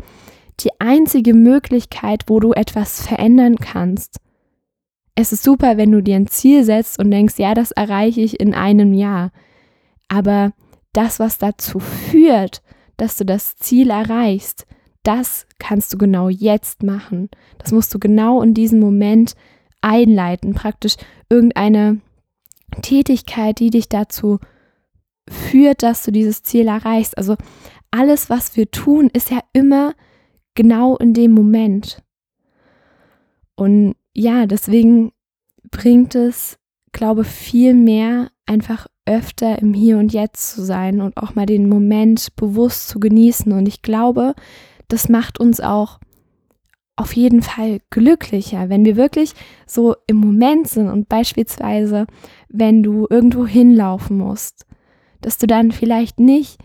die 0.60 0.70
einzige 0.80 1.34
Möglichkeit, 1.34 2.24
wo 2.28 2.40
du 2.40 2.54
etwas 2.54 3.02
verändern 3.02 3.56
kannst. 3.56 4.18
Es 5.16 5.32
ist 5.32 5.44
super, 5.44 5.78
wenn 5.78 5.92
du 5.92 6.02
dir 6.02 6.16
ein 6.16 6.28
Ziel 6.28 6.64
setzt 6.64 7.00
und 7.00 7.12
denkst, 7.12 7.36
ja, 7.38 7.54
das 7.54 7.72
erreiche 7.72 8.22
ich 8.22 8.40
in 8.40 8.54
einem 8.54 8.94
Jahr. 8.94 9.32
Aber 10.08 10.54
das, 10.94 11.20
was 11.20 11.38
dazu 11.38 11.80
führt, 11.80 12.62
dass 12.98 13.18
du 13.18 13.26
das 13.26 13.56
Ziel 13.56 13.90
erreichst, 13.90 14.66
das 15.04 15.46
kannst 15.60 15.94
du 15.94 15.98
genau 15.98 16.30
jetzt 16.30 16.82
machen. 16.82 17.30
Das 17.58 17.72
musst 17.72 17.94
du 17.94 18.00
genau 18.00 18.42
in 18.42 18.54
diesem 18.54 18.80
Moment 18.80 19.36
einleiten. 19.82 20.54
Praktisch 20.54 20.96
irgendeine 21.30 22.00
Tätigkeit, 22.82 23.60
die 23.60 23.70
dich 23.70 23.90
dazu 23.90 24.40
führt, 25.30 25.84
dass 25.84 26.04
du 26.04 26.12
dieses 26.12 26.42
Ziel 26.44 26.68
erreichst. 26.68 27.18
Also 27.18 27.36
alles, 27.92 28.30
was 28.30 28.56
wir 28.56 28.72
tun, 28.72 29.10
ist 29.14 29.30
ja 29.30 29.40
immer 29.52 29.94
genau 30.56 30.98
in 30.98 31.14
dem 31.14 31.32
Moment. 31.32 32.02
Und 33.56 33.96
ja, 34.14 34.46
deswegen 34.46 35.12
bringt 35.72 36.16
es, 36.16 36.58
glaube 36.92 37.24
viel 37.24 37.74
mehr 37.74 38.30
einfach 38.46 38.88
öfter 39.06 39.60
im 39.60 39.74
Hier 39.74 39.98
und 39.98 40.14
Jetzt 40.14 40.54
zu 40.54 40.64
sein 40.64 41.02
und 41.02 41.18
auch 41.18 41.36
mal 41.36 41.46
den 41.46 41.68
Moment 41.68 42.36
bewusst 42.36 42.88
zu 42.88 43.00
genießen. 43.00 43.52
Und 43.52 43.68
ich 43.68 43.82
glaube, 43.82 44.34
das 44.88 45.10
macht 45.10 45.40
uns 45.40 45.60
auch 45.60 46.00
auf 46.96 47.16
jeden 47.16 47.42
Fall 47.42 47.80
glücklicher, 47.90 48.70
wenn 48.70 48.86
wir 48.86 48.96
wirklich 48.96 49.34
so 49.66 49.96
im 50.08 50.18
Moment 50.18 50.68
sind 50.68 50.90
und 50.90 51.10
beispielsweise, 51.10 52.06
wenn 52.50 52.84
du 52.84 53.08
irgendwo 53.10 53.48
hinlaufen 53.48 54.18
musst, 54.18 54.68
dass 55.22 55.40
du 55.40 55.48
dann 55.48 55.72
vielleicht 55.72 56.20
nicht 56.20 56.60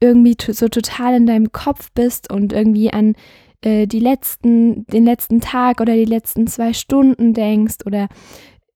irgendwie 0.00 0.36
so 0.40 0.68
total 0.68 1.14
in 1.14 1.26
deinem 1.26 1.52
Kopf 1.52 1.92
bist 1.92 2.32
und 2.32 2.52
irgendwie 2.52 2.92
an 2.92 3.14
äh, 3.62 3.86
die 3.86 4.00
letzten, 4.00 4.86
den 4.86 5.04
letzten 5.04 5.40
Tag 5.40 5.80
oder 5.80 5.94
die 5.94 6.04
letzten 6.04 6.46
zwei 6.46 6.72
Stunden 6.72 7.34
denkst 7.34 7.78
oder 7.86 8.08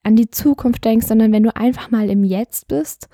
an 0.02 0.16
die 0.16 0.30
Zukunft 0.30 0.84
denkst, 0.84 1.06
sondern 1.06 1.32
wenn 1.32 1.42
du 1.42 1.56
einfach 1.56 1.90
mal 1.90 2.10
im 2.10 2.24
Jetzt 2.24 2.68
bist, 2.68 3.08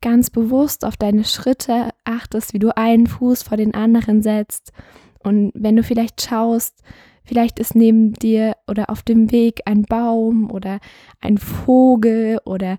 ganz 0.00 0.30
bewusst 0.30 0.84
auf 0.84 0.96
deine 0.96 1.24
Schritte 1.24 1.90
achtest, 2.04 2.54
wie 2.54 2.60
du 2.60 2.76
einen 2.76 3.06
Fuß 3.06 3.42
vor 3.42 3.56
den 3.56 3.74
anderen 3.74 4.22
setzt. 4.22 4.72
Und 5.18 5.50
wenn 5.54 5.76
du 5.76 5.82
vielleicht 5.82 6.22
schaust, 6.22 6.82
vielleicht 7.24 7.58
ist 7.58 7.74
neben 7.74 8.12
dir 8.12 8.54
oder 8.68 8.90
auf 8.90 9.02
dem 9.02 9.32
Weg 9.32 9.62
ein 9.64 9.82
Baum 9.82 10.50
oder 10.50 10.78
ein 11.20 11.38
Vogel 11.38 12.38
oder 12.44 12.78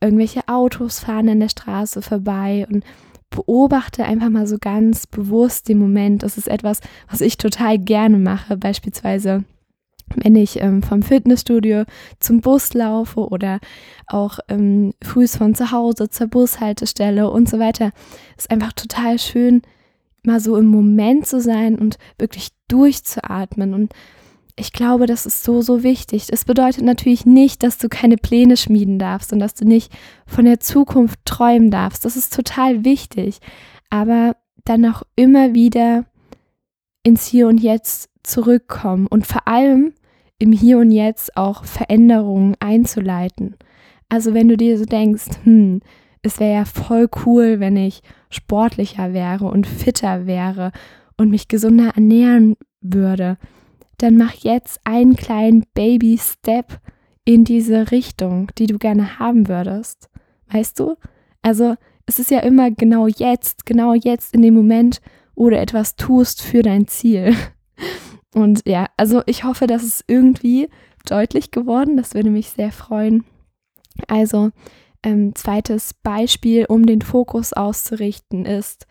irgendwelche 0.00 0.48
Autos 0.48 1.00
fahren 1.00 1.28
an 1.28 1.40
der 1.40 1.48
Straße 1.48 2.02
vorbei 2.02 2.66
und 2.70 2.84
beobachte 3.34 4.04
einfach 4.04 4.30
mal 4.30 4.46
so 4.46 4.58
ganz 4.60 5.06
bewusst 5.06 5.68
den 5.68 5.78
Moment. 5.78 6.22
Das 6.22 6.38
ist 6.38 6.48
etwas, 6.48 6.80
was 7.10 7.20
ich 7.20 7.36
total 7.36 7.78
gerne 7.78 8.18
mache, 8.18 8.56
beispielsweise 8.56 9.44
wenn 10.16 10.36
ich 10.36 10.60
ähm, 10.60 10.82
vom 10.82 11.02
Fitnessstudio 11.02 11.84
zum 12.20 12.40
Bus 12.40 12.74
laufe 12.74 13.20
oder 13.20 13.58
auch 14.06 14.38
ähm, 14.48 14.92
frühs 15.02 15.36
von 15.36 15.54
zu 15.54 15.72
Hause 15.72 16.10
zur 16.10 16.28
Bushaltestelle 16.28 17.30
und 17.30 17.48
so 17.48 17.58
weiter. 17.58 17.90
Ist 18.36 18.50
einfach 18.50 18.74
total 18.74 19.18
schön, 19.18 19.62
mal 20.22 20.40
so 20.40 20.56
im 20.56 20.66
Moment 20.66 21.26
zu 21.26 21.40
sein 21.40 21.76
und 21.76 21.98
wirklich 22.18 22.50
durchzuatmen. 22.68 23.74
Und 23.74 23.92
ich 24.56 24.72
glaube, 24.72 25.06
das 25.06 25.26
ist 25.26 25.42
so, 25.42 25.62
so 25.62 25.82
wichtig. 25.82 26.26
Es 26.30 26.44
bedeutet 26.44 26.84
natürlich 26.84 27.26
nicht, 27.26 27.62
dass 27.62 27.78
du 27.78 27.88
keine 27.88 28.16
Pläne 28.16 28.56
schmieden 28.56 28.98
darfst 28.98 29.32
und 29.32 29.40
dass 29.40 29.54
du 29.54 29.64
nicht 29.64 29.92
von 30.26 30.44
der 30.44 30.60
Zukunft 30.60 31.18
träumen 31.24 31.70
darfst. 31.70 32.04
Das 32.04 32.16
ist 32.16 32.34
total 32.34 32.84
wichtig. 32.84 33.40
Aber 33.90 34.36
dann 34.64 34.86
auch 34.86 35.02
immer 35.16 35.54
wieder 35.54 36.04
ins 37.02 37.26
Hier 37.26 37.48
und 37.48 37.58
Jetzt 37.58 38.10
zurückkommen 38.22 39.06
und 39.08 39.26
vor 39.26 39.46
allem 39.48 39.92
im 40.38 40.52
Hier 40.52 40.78
und 40.78 40.92
Jetzt 40.92 41.36
auch 41.36 41.64
Veränderungen 41.64 42.54
einzuleiten. 42.60 43.56
Also 44.08 44.34
wenn 44.34 44.48
du 44.48 44.56
dir 44.56 44.78
so 44.78 44.84
denkst, 44.84 45.24
hm, 45.42 45.80
es 46.22 46.38
wäre 46.38 46.54
ja 46.54 46.64
voll 46.64 47.08
cool, 47.26 47.60
wenn 47.60 47.76
ich 47.76 48.02
sportlicher 48.30 49.12
wäre 49.12 49.46
und 49.46 49.66
fitter 49.66 50.26
wäre 50.26 50.72
und 51.16 51.30
mich 51.30 51.48
gesunder 51.48 51.92
ernähren 51.94 52.56
würde, 52.80 53.36
dann 53.98 54.16
mach 54.16 54.34
jetzt 54.34 54.80
einen 54.84 55.16
kleinen 55.16 55.64
Baby-Step 55.74 56.80
in 57.24 57.44
diese 57.44 57.90
Richtung, 57.90 58.50
die 58.58 58.66
du 58.66 58.78
gerne 58.78 59.18
haben 59.18 59.48
würdest. 59.48 60.10
Weißt 60.50 60.78
du? 60.78 60.96
Also 61.42 61.76
es 62.06 62.18
ist 62.18 62.30
ja 62.30 62.40
immer 62.40 62.70
genau 62.70 63.06
jetzt, 63.06 63.66
genau 63.66 63.94
jetzt 63.94 64.34
in 64.34 64.42
dem 64.42 64.54
Moment, 64.54 65.00
wo 65.34 65.50
du 65.50 65.58
etwas 65.58 65.96
tust 65.96 66.42
für 66.42 66.62
dein 66.62 66.86
Ziel. 66.86 67.34
Und 68.34 68.62
ja, 68.66 68.88
also 68.96 69.22
ich 69.26 69.44
hoffe, 69.44 69.66
dass 69.66 69.82
es 69.82 70.04
irgendwie 70.06 70.68
deutlich 71.08 71.50
geworden. 71.50 71.96
Das 71.96 72.14
würde 72.14 72.30
mich 72.30 72.50
sehr 72.50 72.72
freuen. 72.72 73.24
Also 74.08 74.50
ähm, 75.02 75.34
zweites 75.34 75.94
Beispiel, 75.94 76.66
um 76.68 76.86
den 76.86 77.02
Fokus 77.02 77.52
auszurichten, 77.52 78.44
ist, 78.44 78.86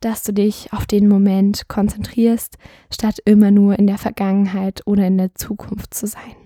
dass 0.00 0.22
du 0.22 0.32
dich 0.32 0.72
auf 0.72 0.86
den 0.86 1.08
Moment 1.08 1.68
konzentrierst, 1.68 2.56
statt 2.92 3.18
immer 3.24 3.50
nur 3.50 3.78
in 3.78 3.86
der 3.86 3.98
Vergangenheit 3.98 4.86
oder 4.86 5.06
in 5.06 5.18
der 5.18 5.34
Zukunft 5.34 5.94
zu 5.94 6.06
sein. 6.06 6.36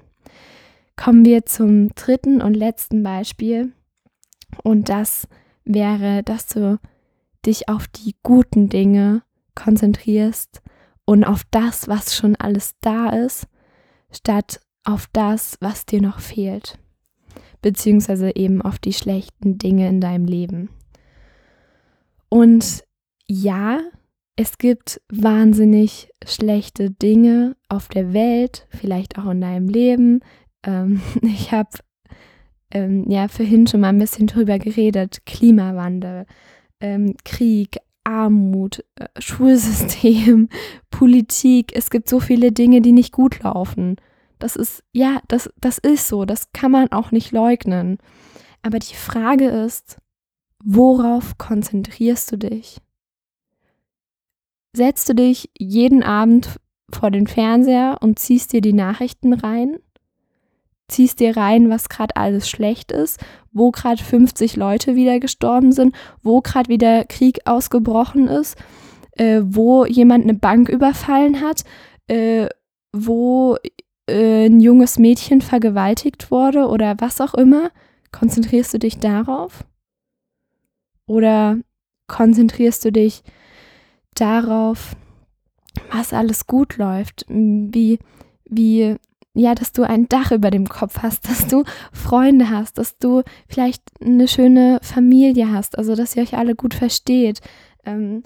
Kommen 0.96 1.24
wir 1.24 1.46
zum 1.46 1.94
dritten 1.94 2.40
und 2.40 2.54
letzten 2.54 3.02
Beispiel. 3.02 3.72
Und 4.62 4.88
das 4.88 5.26
wäre, 5.64 6.22
dass 6.22 6.46
du 6.46 6.78
dich 7.44 7.68
auf 7.68 7.88
die 7.88 8.14
guten 8.22 8.68
Dinge 8.68 9.22
konzentrierst 9.54 10.62
und 11.04 11.24
auf 11.24 11.42
das, 11.50 11.88
was 11.88 12.14
schon 12.14 12.36
alles 12.36 12.74
da 12.80 13.10
ist, 13.10 13.46
statt 14.10 14.60
auf 14.84 15.08
das, 15.12 15.56
was 15.60 15.86
dir 15.86 16.00
noch 16.00 16.20
fehlt, 16.20 16.78
beziehungsweise 17.60 18.34
eben 18.36 18.62
auf 18.62 18.78
die 18.78 18.92
schlechten 18.92 19.58
Dinge 19.58 19.88
in 19.88 20.00
deinem 20.00 20.26
Leben. 20.26 20.70
Und 22.28 22.84
ja, 23.32 23.80
es 24.36 24.58
gibt 24.58 25.00
wahnsinnig 25.10 26.10
schlechte 26.24 26.90
Dinge 26.90 27.56
auf 27.70 27.88
der 27.88 28.12
Welt, 28.12 28.66
vielleicht 28.68 29.18
auch 29.18 29.30
in 29.30 29.40
deinem 29.40 29.68
Leben. 29.68 30.20
Ähm, 30.64 31.00
ich 31.22 31.50
habe 31.50 31.70
ähm, 32.70 33.08
ja 33.08 33.28
vorhin 33.28 33.66
schon 33.66 33.80
mal 33.80 33.88
ein 33.88 33.98
bisschen 33.98 34.26
drüber 34.26 34.58
geredet. 34.58 35.24
Klimawandel, 35.24 36.26
ähm, 36.80 37.16
Krieg, 37.24 37.78
Armut, 38.04 38.84
äh, 38.96 39.08
Schulsystem, 39.18 40.50
Politik. 40.90 41.74
Es 41.74 41.88
gibt 41.88 42.10
so 42.10 42.20
viele 42.20 42.52
Dinge, 42.52 42.82
die 42.82 42.92
nicht 42.92 43.12
gut 43.12 43.42
laufen. 43.42 43.96
Das 44.38 44.56
ist, 44.56 44.84
ja, 44.92 45.22
das, 45.28 45.48
das 45.58 45.78
ist 45.78 46.06
so. 46.06 46.26
Das 46.26 46.52
kann 46.52 46.70
man 46.70 46.92
auch 46.92 47.12
nicht 47.12 47.32
leugnen. 47.32 47.96
Aber 48.60 48.78
die 48.78 48.94
Frage 48.94 49.46
ist, 49.46 49.96
worauf 50.62 51.38
konzentrierst 51.38 52.32
du 52.32 52.36
dich? 52.36 52.78
Setzt 54.74 55.08
du 55.08 55.14
dich 55.14 55.50
jeden 55.58 56.02
Abend 56.02 56.58
vor 56.90 57.10
den 57.10 57.26
Fernseher 57.26 57.98
und 58.00 58.18
ziehst 58.18 58.52
dir 58.52 58.62
die 58.62 58.72
Nachrichten 58.72 59.34
rein? 59.34 59.78
Ziehst 60.88 61.20
dir 61.20 61.36
rein, 61.36 61.68
was 61.68 61.88
gerade 61.88 62.16
alles 62.16 62.48
schlecht 62.48 62.90
ist, 62.90 63.20
wo 63.52 63.70
gerade 63.70 64.02
50 64.02 64.56
Leute 64.56 64.96
wieder 64.96 65.20
gestorben 65.20 65.72
sind, 65.72 65.94
wo 66.22 66.40
gerade 66.40 66.68
wieder 66.68 67.04
Krieg 67.04 67.40
ausgebrochen 67.46 68.28
ist, 68.28 68.56
äh, 69.12 69.42
wo 69.44 69.84
jemand 69.84 70.24
eine 70.24 70.34
Bank 70.34 70.68
überfallen 70.68 71.40
hat, 71.42 71.64
äh, 72.08 72.48
wo 72.92 73.56
äh, 74.06 74.46
ein 74.46 74.60
junges 74.60 74.98
Mädchen 74.98 75.42
vergewaltigt 75.42 76.30
wurde 76.30 76.66
oder 76.66 76.96
was 76.98 77.20
auch 77.20 77.34
immer. 77.34 77.70
Konzentrierst 78.10 78.72
du 78.74 78.78
dich 78.78 78.98
darauf? 78.98 79.64
Oder 81.06 81.58
konzentrierst 82.06 82.84
du 82.84 82.92
dich 82.92 83.22
darauf, 84.14 84.96
was 85.90 86.12
alles 86.12 86.46
gut 86.46 86.76
läuft, 86.76 87.24
wie, 87.28 87.98
wie 88.44 88.96
ja, 89.34 89.54
dass 89.54 89.72
du 89.72 89.82
ein 89.82 90.08
Dach 90.08 90.30
über 90.30 90.50
dem 90.50 90.68
Kopf 90.68 90.98
hast, 91.02 91.28
dass 91.28 91.46
du 91.46 91.64
Freunde 91.92 92.50
hast, 92.50 92.78
dass 92.78 92.98
du 92.98 93.22
vielleicht 93.48 93.82
eine 94.00 94.28
schöne 94.28 94.78
Familie 94.82 95.50
hast, 95.50 95.78
also 95.78 95.94
dass 95.94 96.16
ihr 96.16 96.22
euch 96.22 96.36
alle 96.36 96.54
gut 96.54 96.74
versteht, 96.74 97.40
ähm, 97.84 98.22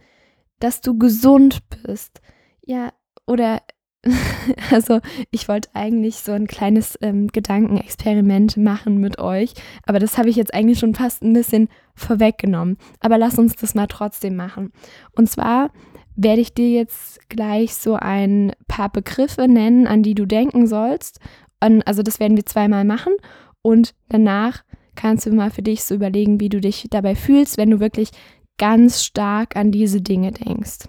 dass 0.58 0.80
du 0.80 0.98
gesund 0.98 1.60
bist. 1.82 2.20
Ja, 2.64 2.92
oder 3.26 3.62
also 4.70 5.00
ich 5.30 5.48
wollte 5.48 5.68
eigentlich 5.74 6.16
so 6.16 6.32
ein 6.32 6.46
kleines 6.46 6.98
ähm, 7.00 7.28
Gedankenexperiment 7.28 8.56
machen 8.56 8.98
mit 8.98 9.18
euch, 9.18 9.54
aber 9.84 9.98
das 9.98 10.18
habe 10.18 10.28
ich 10.28 10.36
jetzt 10.36 10.54
eigentlich 10.54 10.78
schon 10.78 10.94
fast 10.94 11.22
ein 11.22 11.32
bisschen 11.32 11.68
vorweggenommen. 11.94 12.76
Aber 13.00 13.18
lass 13.18 13.38
uns 13.38 13.56
das 13.56 13.74
mal 13.74 13.86
trotzdem 13.86 14.36
machen. 14.36 14.72
Und 15.14 15.30
zwar 15.30 15.70
werde 16.14 16.40
ich 16.40 16.54
dir 16.54 16.70
jetzt 16.70 17.28
gleich 17.28 17.74
so 17.74 17.94
ein 17.94 18.52
paar 18.68 18.90
Begriffe 18.90 19.48
nennen, 19.48 19.86
an 19.86 20.02
die 20.02 20.14
du 20.14 20.26
denken 20.26 20.66
sollst. 20.66 21.20
Und 21.62 21.86
also 21.86 22.02
das 22.02 22.20
werden 22.20 22.36
wir 22.36 22.46
zweimal 22.46 22.84
machen 22.84 23.14
und 23.62 23.94
danach 24.08 24.62
kannst 24.94 25.26
du 25.26 25.32
mal 25.32 25.50
für 25.50 25.62
dich 25.62 25.84
so 25.84 25.94
überlegen, 25.94 26.40
wie 26.40 26.48
du 26.48 26.60
dich 26.60 26.86
dabei 26.90 27.14
fühlst, 27.14 27.58
wenn 27.58 27.70
du 27.70 27.80
wirklich 27.80 28.10
ganz 28.58 29.04
stark 29.04 29.56
an 29.56 29.70
diese 29.70 30.00
Dinge 30.00 30.32
denkst. 30.32 30.88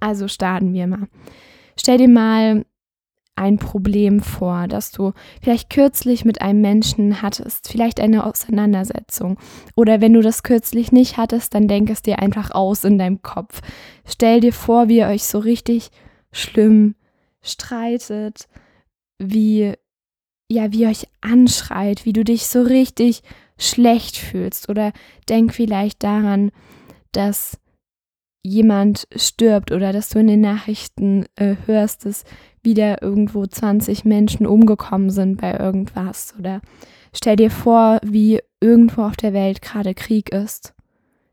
Also 0.00 0.28
starten 0.28 0.72
wir 0.72 0.86
mal. 0.86 1.08
Stell 1.76 1.98
dir 1.98 2.08
mal 2.08 2.64
ein 3.36 3.58
Problem 3.58 4.20
vor, 4.20 4.68
das 4.68 4.92
du 4.92 5.12
vielleicht 5.42 5.70
kürzlich 5.70 6.24
mit 6.24 6.40
einem 6.40 6.60
Menschen 6.60 7.20
hattest, 7.20 7.68
vielleicht 7.68 8.00
eine 8.00 8.24
Auseinandersetzung. 8.26 9.38
Oder 9.74 10.00
wenn 10.00 10.12
du 10.12 10.20
das 10.20 10.44
kürzlich 10.44 10.92
nicht 10.92 11.16
hattest, 11.16 11.54
dann 11.54 11.66
denk 11.66 11.90
es 11.90 12.02
dir 12.02 12.20
einfach 12.20 12.52
aus 12.52 12.84
in 12.84 12.96
deinem 12.96 13.22
Kopf. 13.22 13.60
Stell 14.06 14.40
dir 14.40 14.52
vor, 14.52 14.88
wie 14.88 14.98
ihr 14.98 15.08
euch 15.08 15.24
so 15.24 15.40
richtig 15.40 15.90
schlimm 16.30 16.94
streitet, 17.42 18.48
wie 19.18 19.74
ja, 20.48 20.72
wie 20.72 20.82
ihr 20.82 20.88
euch 20.88 21.08
anschreit, 21.20 22.04
wie 22.04 22.12
du 22.12 22.22
dich 22.22 22.46
so 22.46 22.62
richtig 22.62 23.22
schlecht 23.58 24.16
fühlst 24.16 24.68
oder 24.68 24.92
denk 25.28 25.54
vielleicht 25.54 26.02
daran, 26.02 26.50
dass 27.12 27.58
jemand 28.44 29.08
stirbt 29.16 29.72
oder 29.72 29.92
dass 29.92 30.10
du 30.10 30.18
in 30.18 30.26
den 30.26 30.42
Nachrichten 30.42 31.24
äh, 31.34 31.56
hörst, 31.66 32.04
dass 32.04 32.24
wieder 32.62 33.02
irgendwo 33.02 33.46
20 33.46 34.04
Menschen 34.04 34.46
umgekommen 34.46 35.10
sind 35.10 35.40
bei 35.40 35.58
irgendwas. 35.58 36.34
Oder 36.38 36.60
stell 37.12 37.36
dir 37.36 37.50
vor, 37.50 38.00
wie 38.04 38.40
irgendwo 38.60 39.02
auf 39.02 39.16
der 39.16 39.32
Welt 39.32 39.62
gerade 39.62 39.94
Krieg 39.94 40.30
ist. 40.30 40.74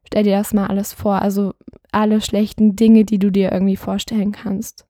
Stell 0.07 0.23
dir 0.23 0.37
das 0.37 0.53
mal 0.53 0.67
alles 0.67 0.93
vor. 0.93 1.21
Also 1.21 1.53
alle 1.91 2.21
schlechten 2.21 2.75
Dinge, 2.75 3.03
die 3.03 3.19
du 3.19 3.29
dir 3.29 3.51
irgendwie 3.51 3.77
vorstellen 3.77 4.31
kannst. 4.31 4.85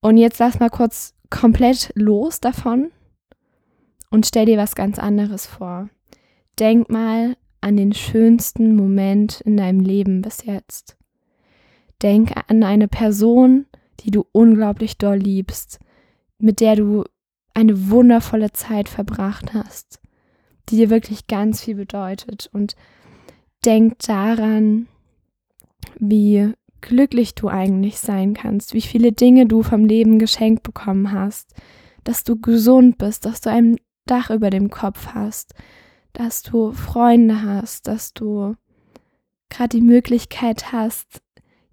Und 0.00 0.16
jetzt 0.16 0.38
lass 0.38 0.58
mal 0.58 0.70
kurz 0.70 1.14
komplett 1.30 1.92
los 1.94 2.40
davon 2.40 2.90
und 4.10 4.26
stell 4.26 4.46
dir 4.46 4.56
was 4.56 4.74
ganz 4.74 4.98
anderes 4.98 5.46
vor. 5.46 5.88
Denk 6.58 6.88
mal 6.88 7.36
an 7.60 7.76
den 7.76 7.92
schönsten 7.92 8.76
Moment 8.76 9.40
in 9.40 9.56
deinem 9.56 9.80
Leben 9.80 10.22
bis 10.22 10.44
jetzt. 10.44 10.96
Denk 12.02 12.32
an 12.48 12.62
eine 12.62 12.88
Person, 12.88 13.66
die 14.00 14.10
du 14.10 14.26
unglaublich 14.32 14.98
doll 14.98 15.16
liebst, 15.16 15.78
mit 16.38 16.60
der 16.60 16.76
du 16.76 17.04
eine 17.54 17.90
wundervolle 17.90 18.52
Zeit 18.52 18.88
verbracht 18.88 19.54
hast, 19.54 20.00
die 20.68 20.76
dir 20.76 20.90
wirklich 20.90 21.26
ganz 21.26 21.62
viel 21.62 21.76
bedeutet. 21.76 22.50
Und 22.52 22.76
denk 23.64 23.98
daran, 24.00 24.88
wie 25.98 26.52
glücklich 26.82 27.34
du 27.34 27.48
eigentlich 27.48 27.98
sein 27.98 28.34
kannst, 28.34 28.74
wie 28.74 28.82
viele 28.82 29.12
Dinge 29.12 29.46
du 29.46 29.62
vom 29.62 29.84
Leben 29.84 30.18
geschenkt 30.18 30.62
bekommen 30.62 31.12
hast, 31.12 31.54
dass 32.04 32.24
du 32.24 32.40
gesund 32.40 32.98
bist, 32.98 33.24
dass 33.24 33.40
du 33.40 33.50
ein 33.50 33.76
Dach 34.06 34.30
über 34.30 34.50
dem 34.50 34.70
Kopf 34.70 35.08
hast, 35.14 35.54
dass 36.16 36.42
du 36.42 36.72
Freunde 36.72 37.42
hast, 37.42 37.88
dass 37.88 38.14
du 38.14 38.56
gerade 39.50 39.76
die 39.76 39.82
Möglichkeit 39.82 40.72
hast, 40.72 41.20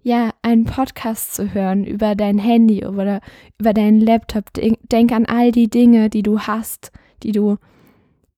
ja, 0.02 0.34
einen 0.42 0.64
Podcast 0.64 1.34
zu 1.34 1.54
hören 1.54 1.86
über 1.86 2.14
dein 2.14 2.38
Handy 2.38 2.84
oder 2.84 3.20
über 3.58 3.72
deinen 3.72 4.00
Laptop. 4.00 4.52
Denk 4.52 5.12
an 5.12 5.24
all 5.24 5.50
die 5.50 5.70
Dinge, 5.70 6.10
die 6.10 6.22
du 6.22 6.40
hast, 6.40 6.92
die 7.22 7.32
du 7.32 7.56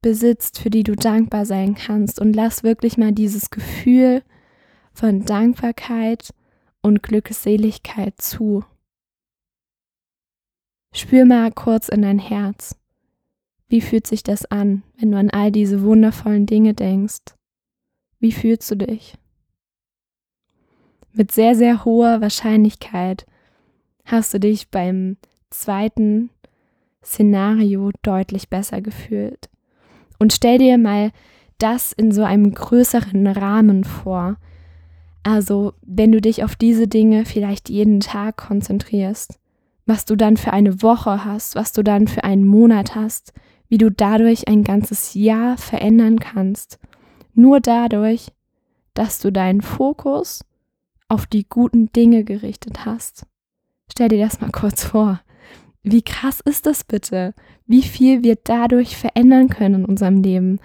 besitzt, 0.00 0.60
für 0.60 0.70
die 0.70 0.84
du 0.84 0.94
dankbar 0.94 1.44
sein 1.44 1.74
kannst 1.74 2.20
und 2.20 2.36
lass 2.36 2.62
wirklich 2.62 2.96
mal 2.96 3.10
dieses 3.10 3.50
Gefühl 3.50 4.22
von 4.92 5.24
Dankbarkeit 5.24 6.32
und 6.82 7.02
Glückseligkeit 7.02 8.14
zu. 8.20 8.64
Spür 10.94 11.24
mal 11.24 11.50
kurz 11.50 11.88
in 11.88 12.02
dein 12.02 12.20
Herz. 12.20 12.76
Wie 13.68 13.80
fühlt 13.80 14.06
sich 14.06 14.22
das 14.22 14.44
an, 14.46 14.82
wenn 14.98 15.10
du 15.10 15.18
an 15.18 15.30
all 15.30 15.50
diese 15.50 15.82
wundervollen 15.82 16.46
Dinge 16.46 16.74
denkst? 16.74 17.34
Wie 18.20 18.32
fühlst 18.32 18.70
du 18.70 18.76
dich? 18.76 19.14
Mit 21.12 21.32
sehr, 21.32 21.54
sehr 21.54 21.84
hoher 21.84 22.20
Wahrscheinlichkeit 22.20 23.26
hast 24.04 24.32
du 24.34 24.40
dich 24.40 24.70
beim 24.70 25.16
zweiten 25.50 26.30
Szenario 27.02 27.90
deutlich 28.02 28.48
besser 28.48 28.80
gefühlt. 28.80 29.48
Und 30.18 30.32
stell 30.32 30.58
dir 30.58 30.78
mal 30.78 31.10
das 31.58 31.92
in 31.92 32.12
so 32.12 32.22
einem 32.22 32.52
größeren 32.52 33.26
Rahmen 33.26 33.84
vor. 33.84 34.36
Also, 35.22 35.72
wenn 35.82 36.12
du 36.12 36.20
dich 36.20 36.44
auf 36.44 36.54
diese 36.54 36.86
Dinge 36.86 37.24
vielleicht 37.24 37.68
jeden 37.68 38.00
Tag 38.00 38.36
konzentrierst, 38.36 39.40
was 39.86 40.04
du 40.04 40.16
dann 40.16 40.36
für 40.36 40.52
eine 40.52 40.82
Woche 40.82 41.24
hast, 41.24 41.54
was 41.54 41.72
du 41.72 41.82
dann 41.82 42.06
für 42.06 42.24
einen 42.24 42.44
Monat 42.44 42.94
hast, 42.94 43.32
wie 43.68 43.78
du 43.78 43.90
dadurch 43.90 44.48
ein 44.48 44.64
ganzes 44.64 45.14
Jahr 45.14 45.56
verändern 45.56 46.18
kannst. 46.18 46.78
Nur 47.34 47.60
dadurch, 47.60 48.32
dass 48.94 49.18
du 49.18 49.30
deinen 49.30 49.60
Fokus 49.60 50.44
auf 51.08 51.26
die 51.26 51.48
guten 51.48 51.92
Dinge 51.92 52.24
gerichtet 52.24 52.84
hast. 52.84 53.26
Stell 53.90 54.08
dir 54.08 54.18
das 54.24 54.40
mal 54.40 54.50
kurz 54.50 54.84
vor. 54.84 55.20
Wie 55.82 56.02
krass 56.02 56.40
ist 56.40 56.66
das 56.66 56.82
bitte? 56.82 57.34
Wie 57.66 57.82
viel 57.82 58.24
wir 58.24 58.36
dadurch 58.42 58.96
verändern 58.96 59.48
können 59.48 59.82
in 59.82 59.84
unserem 59.84 60.22
Leben? 60.22 60.58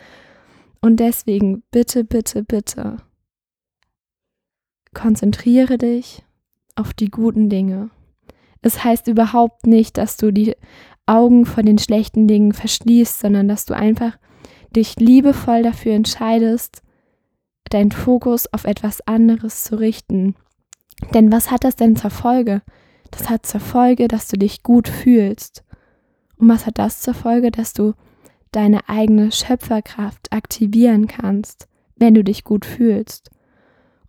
Und 0.81 0.99
deswegen 0.99 1.61
bitte, 1.69 2.03
bitte, 2.03 2.43
bitte, 2.43 2.97
konzentriere 4.95 5.77
dich 5.77 6.23
auf 6.75 6.93
die 6.93 7.11
guten 7.11 7.49
Dinge. 7.49 7.91
Es 8.63 8.83
heißt 8.83 9.07
überhaupt 9.07 9.67
nicht, 9.67 9.97
dass 9.97 10.17
du 10.17 10.31
die 10.31 10.55
Augen 11.05 11.45
vor 11.45 11.63
den 11.63 11.77
schlechten 11.77 12.27
Dingen 12.27 12.53
verschließt, 12.53 13.19
sondern 13.19 13.47
dass 13.47 13.65
du 13.65 13.75
einfach 13.75 14.17
dich 14.75 14.95
liebevoll 14.97 15.63
dafür 15.63 15.93
entscheidest, 15.93 16.81
deinen 17.69 17.91
Fokus 17.91 18.51
auf 18.53 18.65
etwas 18.65 19.05
anderes 19.07 19.63
zu 19.63 19.75
richten. 19.75 20.35
Denn 21.13 21.31
was 21.31 21.51
hat 21.51 21.63
das 21.63 21.75
denn 21.75 21.95
zur 21.95 22.11
Folge? 22.11 22.61
Das 23.09 23.29
hat 23.29 23.45
zur 23.45 23.59
Folge, 23.59 24.07
dass 24.07 24.27
du 24.27 24.37
dich 24.37 24.63
gut 24.63 24.87
fühlst. 24.87 25.63
Und 26.37 26.49
was 26.49 26.65
hat 26.65 26.77
das 26.77 27.01
zur 27.01 27.13
Folge, 27.13 27.51
dass 27.51 27.73
du 27.73 27.93
deine 28.51 28.87
eigene 28.87 29.31
Schöpferkraft 29.31 30.31
aktivieren 30.31 31.07
kannst, 31.07 31.67
wenn 31.95 32.13
du 32.13 32.23
dich 32.23 32.43
gut 32.43 32.65
fühlst? 32.65 33.29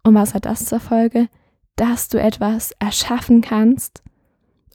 Und 0.02 0.14
was 0.14 0.34
hat 0.34 0.46
das 0.46 0.66
zur 0.66 0.80
Folge? 0.80 1.28
Dass 1.76 2.08
du 2.08 2.20
etwas 2.20 2.72
erschaffen 2.78 3.40
kannst, 3.40 4.02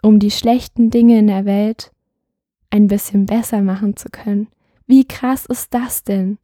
um 0.02 0.20
die 0.20 0.32
schlechten 0.32 0.90
Dinge 0.90 1.20
in 1.20 1.28
der 1.28 1.46
Welt 1.46 1.92
ein 2.70 2.88
bisschen 2.88 3.26
besser 3.26 3.62
machen 3.62 3.96
zu 3.96 4.10
können. 4.10 4.48
Wie 4.86 5.06
krass 5.06 5.46
ist 5.46 5.74
das 5.74 6.04
denn? 6.04 6.38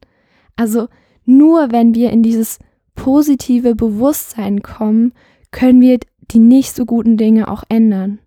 Also 0.56 0.88
nur 1.24 1.72
wenn 1.72 1.94
wir 1.94 2.10
in 2.10 2.22
dieses 2.22 2.58
positive 2.94 3.74
Bewusstsein 3.74 4.62
kommen, 4.62 5.12
können 5.50 5.80
wir 5.80 5.98
die 6.30 6.38
nicht 6.38 6.74
so 6.74 6.84
guten 6.84 7.16
Dinge 7.16 7.48
auch 7.48 7.64
ändern. 7.68 8.18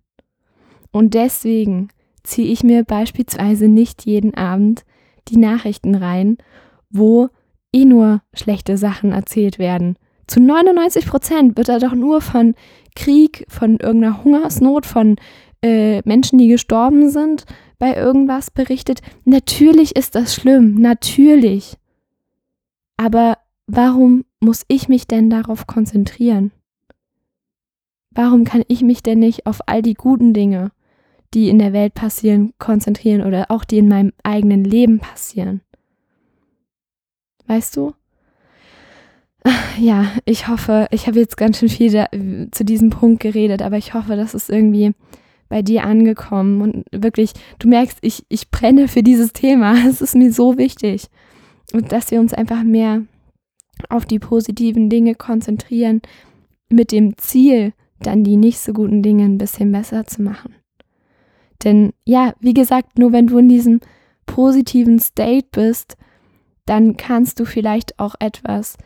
Und 0.92 1.14
deswegen 1.14 1.90
ziehe 2.24 2.52
ich 2.52 2.64
mir 2.64 2.84
beispielsweise 2.84 3.68
nicht 3.68 4.06
jeden 4.06 4.34
Abend 4.34 4.84
die 5.28 5.38
Nachrichten 5.38 5.96
rein, 5.96 6.38
wo 6.90 7.30
eh 7.74 7.86
nur 7.86 8.22
schlechte 8.34 8.78
Sachen 8.78 9.12
erzählt 9.12 9.60
werden. 9.60 9.98
Zu 10.28 10.42
99 10.42 11.06
Prozent 11.06 11.58
wird 11.58 11.70
da 11.70 11.80
doch 11.80 11.94
nur 11.94 12.22
von 12.22 12.56
Krieg, 12.96 13.46
von 13.48 13.78
irgendeiner 13.78 14.24
Hungersnot, 14.24 14.86
von 14.86 15.16
äh, 15.62 16.02
Menschen, 16.04 16.38
die 16.38 16.48
gestorben 16.48 17.10
sind, 17.10 17.46
bei 17.80 17.96
irgendwas 17.96 18.52
berichtet. 18.52 19.02
Natürlich 19.26 19.96
ist 19.96 20.16
das 20.16 20.34
schlimm, 20.34 20.76
natürlich. 20.76 21.78
Aber 22.98 23.38
warum 23.68 24.26
muss 24.40 24.64
ich 24.68 24.90
mich 24.90 25.08
denn 25.08 25.30
darauf 25.30 25.68
konzentrieren? 25.68 26.52
Warum 28.12 28.46
kann 28.46 28.64
ich 28.68 28.82
mich 28.82 29.04
denn 29.04 29.20
nicht 29.20 29.46
auf 29.46 29.60
all 29.68 29.82
die 29.82 29.94
guten 29.94 30.34
Dinge, 30.34 30.72
die 31.34 31.50
in 31.50 31.60
der 31.60 31.74
Welt 31.74 31.94
passieren, 31.94 32.54
konzentrieren 32.58 33.22
oder 33.22 33.52
auch 33.52 33.64
die 33.64 33.78
in 33.78 33.88
meinem 33.88 34.14
eigenen 34.24 34.64
Leben 34.64 35.00
passieren? 35.00 35.62
Weißt 37.46 37.76
du? 37.78 37.94
Ja, 39.80 40.12
ich 40.26 40.48
hoffe, 40.48 40.88
ich 40.92 41.08
habe 41.08 41.20
jetzt 41.20 41.38
ganz 41.38 41.60
schön 41.60 41.70
viel 41.70 41.92
da, 41.92 42.08
zu 42.52 42.66
diesem 42.66 42.90
Punkt 42.90 43.22
geredet, 43.22 43.62
aber 43.62 43.78
ich 43.78 43.94
hoffe, 43.94 44.16
dass 44.16 44.34
es 44.34 44.50
irgendwie 44.50 44.94
bei 45.50 45.62
dir 45.62 45.84
angekommen 45.84 46.62
und 46.62 46.86
wirklich, 46.92 47.34
du 47.60 47.68
merkst, 47.68 48.00
ich, 48.02 48.26
ich 48.30 48.50
brenne 48.52 48.88
für 48.88 49.04
dieses 49.04 49.34
Thema. 49.34 49.76
Es 49.88 50.02
ist 50.02 50.16
mir 50.16 50.32
so 50.32 50.58
wichtig. 50.58 51.08
Und 51.74 51.92
dass 51.92 52.12
wir 52.12 52.20
uns 52.20 52.34
einfach 52.34 52.64
mehr 52.64 53.04
auf 53.90 54.06
die 54.06 54.20
positiven 54.20 54.90
Dinge 54.90 55.16
konzentrieren, 55.16 56.02
mit 56.70 56.92
dem 56.92 57.18
Ziel, 57.18 57.74
dann 58.00 58.24
die 58.24 58.36
nicht 58.36 58.60
so 58.60 58.74
guten 58.74 59.02
Dinge 59.02 59.24
ein 59.24 59.38
bisschen 59.38 59.72
besser 59.72 60.06
zu 60.06 60.22
machen. 60.22 60.56
Denn 61.64 61.94
ja, 62.06 62.34
wie 62.40 62.54
gesagt, 62.54 63.00
nur 63.00 63.12
wenn 63.12 63.28
du 63.28 63.38
in 63.38 63.50
diesem 63.50 63.80
positiven 64.26 65.00
State 65.00 65.48
bist, 65.52 65.98
dann 66.66 66.98
kannst 66.98 67.40
du 67.40 67.46
vielleicht 67.46 67.98
auch 67.98 68.16
etwas 68.20 68.78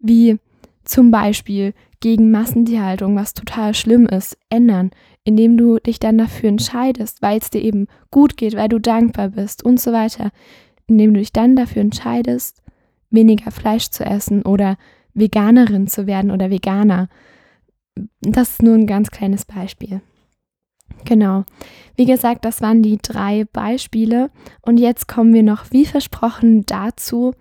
wie 0.00 0.38
zum 0.84 1.10
Beispiel 1.10 1.72
gegen 2.00 2.30
Massentierhaltung, 2.30 3.14
was 3.16 3.34
total 3.34 3.74
schlimm 3.74 4.06
ist, 4.06 4.36
ändern, 4.48 4.90
indem 5.24 5.56
du 5.56 5.78
dich 5.78 5.98
dann 5.98 6.18
dafür 6.18 6.48
entscheidest, 6.48 7.22
weil 7.22 7.38
es 7.38 7.50
dir 7.50 7.62
eben 7.62 7.86
gut 8.10 8.36
geht, 8.36 8.54
weil 8.56 8.68
du 8.68 8.78
dankbar 8.78 9.30
bist 9.30 9.64
und 9.64 9.80
so 9.80 9.92
weiter, 9.92 10.30
indem 10.86 11.14
du 11.14 11.20
dich 11.20 11.32
dann 11.32 11.56
dafür 11.56 11.82
entscheidest, 11.82 12.62
weniger 13.10 13.50
Fleisch 13.50 13.90
zu 13.90 14.04
essen 14.04 14.42
oder 14.42 14.76
Veganerin 15.14 15.86
zu 15.86 16.06
werden 16.06 16.30
oder 16.30 16.50
Veganer. 16.50 17.08
Das 18.20 18.50
ist 18.50 18.62
nur 18.62 18.74
ein 18.74 18.86
ganz 18.86 19.10
kleines 19.10 19.44
Beispiel. 19.44 20.00
Genau. 21.04 21.44
Wie 21.96 22.06
gesagt, 22.06 22.44
das 22.44 22.60
waren 22.60 22.82
die 22.82 22.98
drei 22.98 23.44
Beispiele. 23.44 24.30
Und 24.62 24.78
jetzt 24.78 25.08
kommen 25.08 25.34
wir 25.34 25.42
noch, 25.42 25.70
wie 25.70 25.86
versprochen, 25.86 26.64
dazu, 26.66 27.32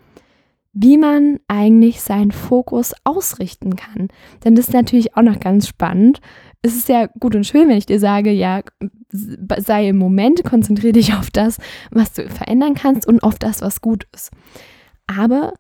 wie 0.74 0.98
man 0.98 1.40
eigentlich 1.48 2.02
seinen 2.02 2.32
Fokus 2.32 2.94
ausrichten 3.04 3.76
kann. 3.76 4.10
Denn 4.44 4.56
das 4.56 4.68
ist 4.68 4.74
natürlich 4.74 5.16
auch 5.16 5.24
noch 5.24 5.40
ganz 5.40 5.68
spannend. 5.68 6.20
Es 6.62 6.76
ist 6.76 6.90
ja 6.90 7.08
gut 7.20 7.36
und 7.36 7.46
schön, 7.46 7.70
wenn 7.70 7.78
ich 7.78 7.86
dir 7.86 8.00
sage, 8.00 8.32
ja, 8.32 8.62
sei 9.12 9.90
im 9.90 9.98
Moment, 9.98 10.44
konzentriere 10.44 10.94
dich 10.94 11.14
auf 11.14 11.32
das, 11.32 11.58
was 11.92 12.14
du 12.14 12.30
verändern 12.30 12.76
kannst 12.76 13.08
und 13.08 13.24
auf 13.24 13.40
das, 13.40 13.62
was 13.62 13.82
gut 13.82 14.08
ist. 14.14 14.32
Aber 15.08 15.54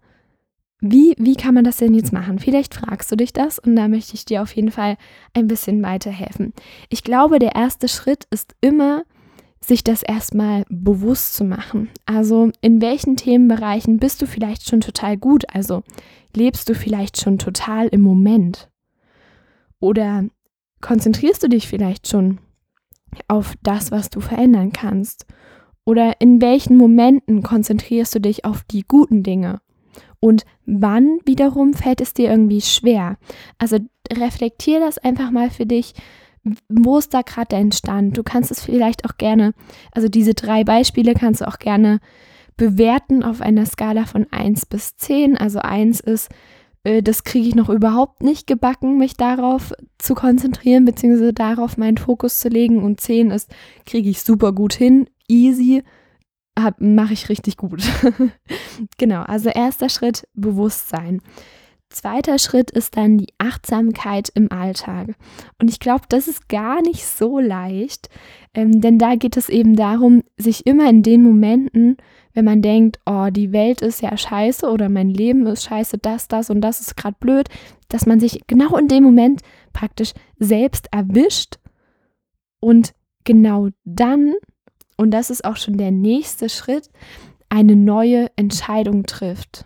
wie, 0.82 1.16
wie 1.18 1.36
kann 1.36 1.56
man 1.56 1.64
das 1.64 1.78
denn 1.78 1.94
jetzt 1.94 2.14
machen? 2.14 2.40
Vielleicht 2.40 2.74
fragst 2.74 3.12
du 3.12 3.18
dich 3.18 3.34
das 3.34 3.60
und 3.60 3.76
da 3.76 3.88
möchte 3.88 4.14
ich 4.14 4.26
dir 4.26 4.42
auf 4.42 4.56
jeden 4.56 4.72
Fall 4.72 4.98
ein 5.34 5.48
bisschen 5.48 5.84
weiterhelfen. 5.84 6.54
Ich 6.90 7.04
glaube, 7.04 7.40
der 7.40 7.56
erste 7.56 7.88
Schritt 7.88 8.28
ist 8.30 8.56
immer, 8.62 9.04
sich 9.62 9.84
das 9.84 10.04
erstmal 10.04 10.66
bewusst 10.70 11.36
zu 11.36 11.44
machen. 11.44 11.90
Also 12.06 12.52
in 12.62 12.82
welchen 12.82 13.16
Themenbereichen 13.16 13.98
bist 13.98 14.22
du 14.22 14.28
vielleicht 14.28 14.68
schon 14.68 14.82
total 14.82 15.18
gut? 15.18 15.44
Also 15.54 15.84
lebst 16.36 16.70
du 16.70 16.76
vielleicht 16.76 17.22
schon 17.22 17.38
total 17.38 17.88
im 17.88 18.02
Moment? 18.02 18.70
Oder 19.80 20.26
konzentrierst 20.82 21.44
du 21.44 21.50
dich 21.50 21.68
vielleicht 21.68 22.08
schon 22.08 22.40
auf 23.28 23.56
das, 23.64 23.92
was 23.92 24.10
du 24.10 24.20
verändern 24.22 24.72
kannst? 24.72 25.26
Oder 25.86 26.22
in 26.22 26.42
welchen 26.42 26.78
Momenten 26.78 27.42
konzentrierst 27.42 28.14
du 28.16 28.22
dich 28.22 28.46
auf 28.46 28.64
die 28.64 28.84
guten 28.88 29.24
Dinge? 29.24 29.62
Und 30.20 30.46
wann 30.66 31.20
wiederum 31.26 31.74
fällt 31.74 32.02
es 32.02 32.14
dir 32.14 32.30
irgendwie 32.30 32.62
schwer? 32.62 33.18
Also 33.58 33.78
reflektier 34.12 34.80
das 34.80 34.98
einfach 34.98 35.32
mal 35.32 35.50
für 35.50 35.66
dich. 35.66 35.94
Wo 36.70 36.98
ist 36.98 37.14
da 37.14 37.22
gerade 37.22 37.48
dein 37.50 37.72
Stand? 37.72 38.18
Du 38.18 38.24
kannst 38.24 38.52
es 38.52 38.62
vielleicht 38.62 39.06
auch 39.06 39.18
gerne, 39.18 39.54
also 39.92 40.08
diese 40.08 40.34
drei 40.34 40.64
Beispiele 40.64 41.14
kannst 41.14 41.42
du 41.42 41.48
auch 41.48 41.60
gerne 41.60 42.00
bewerten 42.58 43.24
auf 43.24 43.42
einer 43.42 43.66
Skala 43.66 44.06
von 44.06 44.28
1 44.32 44.66
bis 44.66 44.96
10. 44.98 45.38
Also 45.38 45.60
1 45.60 46.02
ist, 46.02 46.30
äh, 46.84 47.02
das 47.02 47.24
kriege 47.24 47.48
ich 47.48 47.56
noch 47.56 47.70
überhaupt 47.70 48.22
nicht 48.22 48.48
gebacken, 48.48 48.98
mich 48.98 49.16
darauf 49.16 49.74
zu 49.98 50.14
konzentrieren, 50.14 50.86
beziehungsweise 50.86 51.34
darauf 51.34 51.78
meinen 51.78 51.98
Fokus 51.98 52.40
zu 52.40 52.50
legen. 52.50 52.84
Und 52.84 53.00
10 53.00 53.32
ist, 53.32 53.50
kriege 53.86 54.10
ich 54.10 54.22
super 54.22 54.52
gut 54.52 54.74
hin, 54.74 55.10
easy, 55.28 55.84
mache 56.80 57.14
ich 57.14 57.30
richtig 57.30 57.58
gut. 57.58 57.82
genau, 58.98 59.22
also 59.22 59.50
erster 59.50 59.90
Schritt 59.90 60.28
Bewusstsein. 60.34 61.22
Zweiter 61.92 62.38
Schritt 62.38 62.70
ist 62.70 62.98
dann 62.98 63.18
die 63.18 63.34
Achtsamkeit 63.40 64.30
im 64.36 64.52
Alltag. 64.52 65.16
Und 65.60 65.70
ich 65.70 65.80
glaube, 65.80 66.04
das 66.08 66.28
ist 66.28 66.48
gar 66.48 66.82
nicht 66.82 67.06
so 67.06 67.40
leicht, 67.40 68.10
ähm, 68.54 68.80
denn 68.80 69.00
da 69.00 69.16
geht 69.16 69.38
es 69.38 69.50
eben 69.50 69.76
darum, 69.76 70.24
sich 70.38 70.68
immer 70.68 70.88
in 70.88 71.02
den 71.02 71.24
Momenten, 71.24 71.98
wenn 72.34 72.46
man 72.46 72.62
denkt, 72.62 73.00
oh, 73.08 73.30
die 73.32 73.52
Welt 73.52 73.82
ist 73.82 74.02
ja 74.02 74.16
scheiße 74.16 74.70
oder 74.70 74.88
mein 74.88 75.10
Leben 75.10 75.48
ist 75.48 75.64
scheiße, 75.64 75.98
das, 75.98 76.28
das 76.28 76.52
und 76.52 76.62
das 76.62 76.80
ist 76.80 76.96
gerade 76.96 77.18
blöd, 77.20 77.50
dass 77.88 78.06
man 78.06 78.20
sich 78.20 78.42
genau 78.46 78.78
in 78.78 78.88
dem 78.88 79.04
Moment 79.04 79.42
praktisch 79.74 80.14
selbst 80.38 80.90
erwischt 80.92 81.58
und 82.60 82.94
genau 83.24 83.70
dann 83.84 84.36
und 85.00 85.12
das 85.12 85.30
ist 85.30 85.46
auch 85.46 85.56
schon 85.56 85.78
der 85.78 85.92
nächste 85.92 86.50
Schritt, 86.50 86.90
eine 87.48 87.78
neue 87.78 88.28
Entscheidung 88.36 89.06
trifft. 89.06 89.66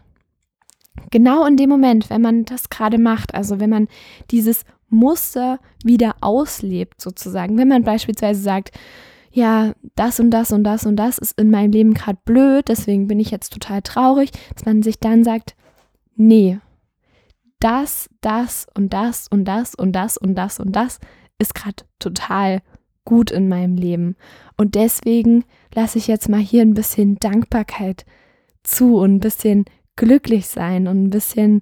Genau 1.11 1.45
in 1.45 1.57
dem 1.57 1.69
Moment, 1.69 2.09
wenn 2.09 2.21
man 2.21 2.45
das 2.45 2.69
gerade 2.69 2.97
macht, 2.97 3.33
also 3.33 3.59
wenn 3.59 3.69
man 3.69 3.87
dieses 4.31 4.63
Muster 4.89 5.59
wieder 5.83 6.15
auslebt, 6.21 7.01
sozusagen, 7.01 7.57
wenn 7.57 7.67
man 7.67 7.83
beispielsweise 7.83 8.41
sagt, 8.41 8.71
ja, 9.31 9.73
das 9.95 10.19
und 10.19 10.29
das 10.29 10.51
und 10.51 10.63
das 10.63 10.85
und 10.85 10.95
das 10.95 11.17
ist 11.17 11.39
in 11.39 11.49
meinem 11.49 11.71
Leben 11.71 11.93
gerade 11.95 12.19
blöd, 12.23 12.67
deswegen 12.67 13.07
bin 13.07 13.19
ich 13.19 13.31
jetzt 13.31 13.51
total 13.51 13.81
traurig, 13.81 14.29
dass 14.53 14.65
man 14.65 14.83
sich 14.83 14.99
dann 14.99 15.23
sagt, 15.23 15.55
nee, 16.15 16.59
das, 17.59 18.09
das 18.21 18.67
und 18.75 18.93
das 18.93 19.27
und 19.27 19.45
das 19.45 19.73
und 19.73 19.93
das 19.93 20.17
und 20.17 20.35
das 20.35 20.59
und 20.59 20.75
das 20.75 20.99
ist 21.39 21.55
gerade 21.55 21.83
total 21.97 22.61
gut 23.05 23.31
in 23.31 23.47
meinem 23.47 23.75
Leben. 23.75 24.15
Und 24.57 24.75
deswegen 24.75 25.45
lasse 25.73 25.97
ich 25.97 26.07
jetzt 26.07 26.29
mal 26.29 26.39
hier 26.39 26.61
ein 26.61 26.73
bisschen 26.73 27.15
Dankbarkeit 27.15 28.05
zu 28.63 28.97
und 28.97 29.15
ein 29.15 29.19
bisschen 29.19 29.65
glücklich 29.95 30.47
sein 30.47 30.87
und 30.87 31.03
ein 31.03 31.09
bisschen, 31.09 31.61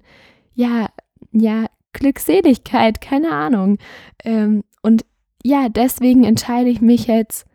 ja, 0.54 0.88
ja, 1.32 1.66
Glückseligkeit, 1.92 3.00
keine 3.00 3.32
Ahnung. 3.32 3.78
Ähm, 4.24 4.64
und 4.82 5.04
ja, 5.44 5.68
deswegen 5.68 6.24
entscheide 6.24 6.70
ich 6.70 6.80
mich 6.80 7.06
jetzt, 7.06 7.46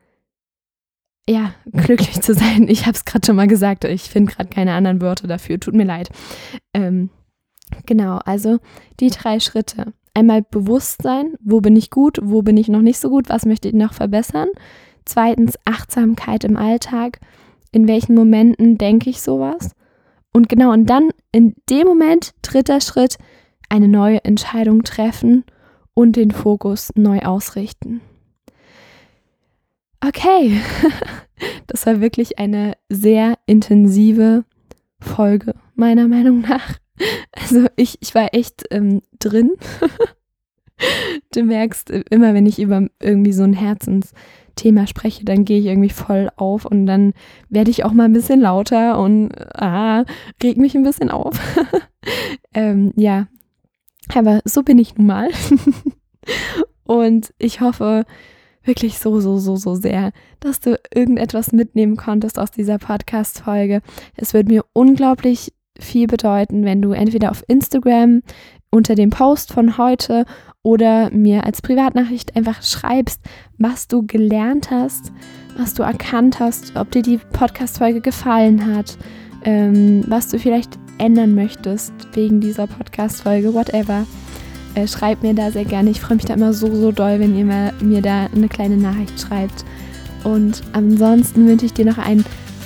ja, 1.30 1.54
glücklich 1.72 2.22
zu 2.22 2.34
sein. 2.34 2.68
Ich 2.70 2.86
habe 2.86 2.96
es 2.96 3.06
gerade 3.06 3.26
schon 3.26 3.36
mal 3.36 3.48
gesagt, 3.48 3.84
ich 3.84 4.04
finde 4.04 4.34
gerade 4.34 4.50
keine 4.50 4.74
anderen 4.74 5.02
Wörter 5.02 5.28
dafür, 5.28 5.60
tut 5.60 5.74
mir 5.74 5.86
leid. 5.86 6.10
Ähm, 6.74 7.10
genau, 7.86 8.20
also 8.26 8.60
die 9.00 9.10
drei 9.10 9.40
Schritte 9.40 9.94
einmal 10.13 10.42
Bewusstsein, 10.42 11.34
wo 11.42 11.62
bin 11.62 11.76
ich 11.76 11.92
gut, 11.92 12.18
wo 12.22 12.42
bin 12.42 12.58
ich 12.58 12.70
noch 12.70 12.82
nicht 12.82 12.98
so 12.98 13.10
gut, 13.10 13.30
was 13.30 13.46
möchte 13.46 13.68
ich 13.68 13.76
noch 13.76 13.94
verbessern. 13.94 14.50
Zweitens 15.06 15.56
Achtsamkeit 15.63 16.44
im 16.44 16.58
Alltag, 16.58 17.20
in 17.72 17.88
welchen 17.88 18.16
Momenten 18.16 18.78
denke 18.78 19.10
ich 19.10 19.22
sowas. 19.22 19.76
Und 20.34 20.50
genau, 20.50 20.72
und 20.72 20.86
dann 20.86 21.10
in 21.32 21.56
dem 21.70 21.88
Moment, 21.88 22.34
dritter 22.42 22.82
Schritt, 22.82 23.18
eine 23.70 23.88
neue 23.88 24.24
Entscheidung 24.24 24.84
treffen 24.84 25.44
und 25.94 26.16
den 26.16 26.32
Fokus 26.32 26.92
neu 26.96 27.20
ausrichten. 27.20 28.02
Okay, 30.06 30.62
das 31.68 31.86
war 31.86 32.02
wirklich 32.02 32.38
eine 32.38 32.78
sehr 32.88 33.38
intensive 33.46 34.46
Folge, 35.00 35.56
meiner 35.76 36.08
Meinung 36.08 36.42
nach. 36.42 36.78
Also 37.32 37.68
ich, 37.76 37.98
ich 38.02 38.13
war 38.16 38.34
echt 38.34 38.63
ähm, 38.72 39.02
drin. 39.20 39.52
du 41.34 41.44
merkst, 41.44 41.90
äh, 41.92 42.04
immer 42.10 42.34
wenn 42.34 42.46
ich 42.46 42.60
über 42.60 42.88
irgendwie 43.00 43.34
so 43.34 43.44
ein 43.44 43.54
Herzensthema 43.54 44.18
spreche, 44.88 45.26
dann 45.26 45.46
gehe 45.46 45.60
ich 45.60 45.65
irgendwie 45.65 45.89
voll 45.89 46.30
auf 46.36 46.65
und 46.65 46.86
dann 46.86 47.13
werde 47.50 47.72
ich 47.72 47.84
auch 47.84 47.93
mal 47.93 48.06
ein 48.06 48.13
bisschen 48.13 48.41
lauter 48.41 49.00
und 49.00 49.32
ah, 49.56 50.04
reg 50.43 50.58
mich 50.58 50.76
ein 50.76 50.84
bisschen 50.84 51.10
auf. 51.10 51.39
ähm, 52.54 52.93
ja, 52.96 53.28
aber 54.13 54.41
so 54.46 54.63
bin 54.63 54.80
ich 54.80 54.96
nun 54.96 55.08
mal. 55.08 55.30
und 56.84 57.34
ich 57.38 57.62
hoffe 57.62 58.06
wirklich 58.63 59.00
so, 59.00 59.20
so, 59.20 59.38
so, 59.38 59.56
so 59.56 59.76
sehr, 59.76 60.12
dass 60.39 60.60
du 60.60 60.80
irgendetwas 60.93 61.54
mitnehmen 61.54 61.96
konntest 61.96 62.38
aus 62.38 62.52
dieser 62.52 62.78
Podcast-Folge. 62.78 63.82
Es 64.15 64.34
wird 64.34 64.48
mir 64.48 64.65
unglaublich 64.74 65.54
viel 65.80 66.08
bedeuten, 66.08 66.65
wenn 66.65 66.82
du 66.82 66.91
entweder 66.91 67.32
auf 67.32 67.43
Instagram 67.48 68.22
unter 68.70 68.96
dem 68.96 69.10
Post 69.10 69.54
von 69.54 69.78
heute 69.78 70.26
oder 70.67 71.10
mir 71.12 71.45
als 71.45 71.62
Privatnachricht 71.62 72.36
einfach 72.36 72.62
schreibst, 72.62 73.21
was 73.58 73.88
du 73.88 74.06
gelernt 74.06 74.69
hast, 74.69 75.13
was 75.58 75.73
du 75.73 75.84
erkannt 75.84 76.41
hast, 76.41 76.75
ob 76.75 76.91
dir 76.91 77.01
die 77.01 77.19
Podcast-Folge 77.32 78.01
gefallen 78.01 78.75
hat, 78.75 78.97
ähm, 79.45 80.03
was 80.08 80.27
du 80.27 80.38
vielleicht 80.38 80.77
ändern 80.97 81.36
möchtest 81.36 81.93
wegen 82.12 82.41
dieser 82.41 82.67
Podcast-Folge, 82.67 83.53
whatever. 83.53 84.06
Äh, 84.75 84.89
schreib 84.89 85.23
mir 85.23 85.34
da 85.34 85.51
sehr 85.51 85.63
gerne. 85.63 85.89
Ich 85.89 86.01
freue 86.01 86.17
mich 86.17 86.25
da 86.25 86.34
immer 86.34 86.51
so, 86.51 86.75
so 86.75 86.91
doll, 86.91 87.21
wenn 87.21 87.38
ihr 87.38 87.45
mir, 87.45 87.71
mir 87.82 88.01
da 88.01 88.25
eine 88.25 88.49
kleine 88.49 88.75
Nachricht 88.75 89.17
schreibt. 89.21 89.63
Und 90.25 90.63
ansonsten 90.73 91.47
wünsche 91.47 91.67
ich 91.67 91.73
dir 91.75 91.86
noch 91.86 91.97
einen 91.97 92.25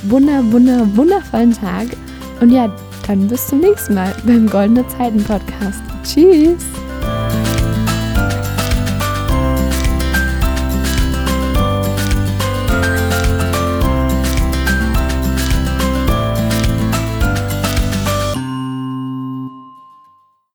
wunder, 0.10 0.42
wunder, 0.52 0.88
wundervollen 0.98 1.54
Tag. 1.54 1.86
Und 2.42 2.50
ja, 2.50 2.76
dann 3.06 3.28
bis 3.28 3.46
zum 3.46 3.60
nächsten 3.60 3.94
Mal 3.94 4.12
beim 4.26 4.50
Goldene 4.50 4.88
Zeiten 4.88 5.24
Podcast. 5.24 5.84
Tschüss! 6.04 6.66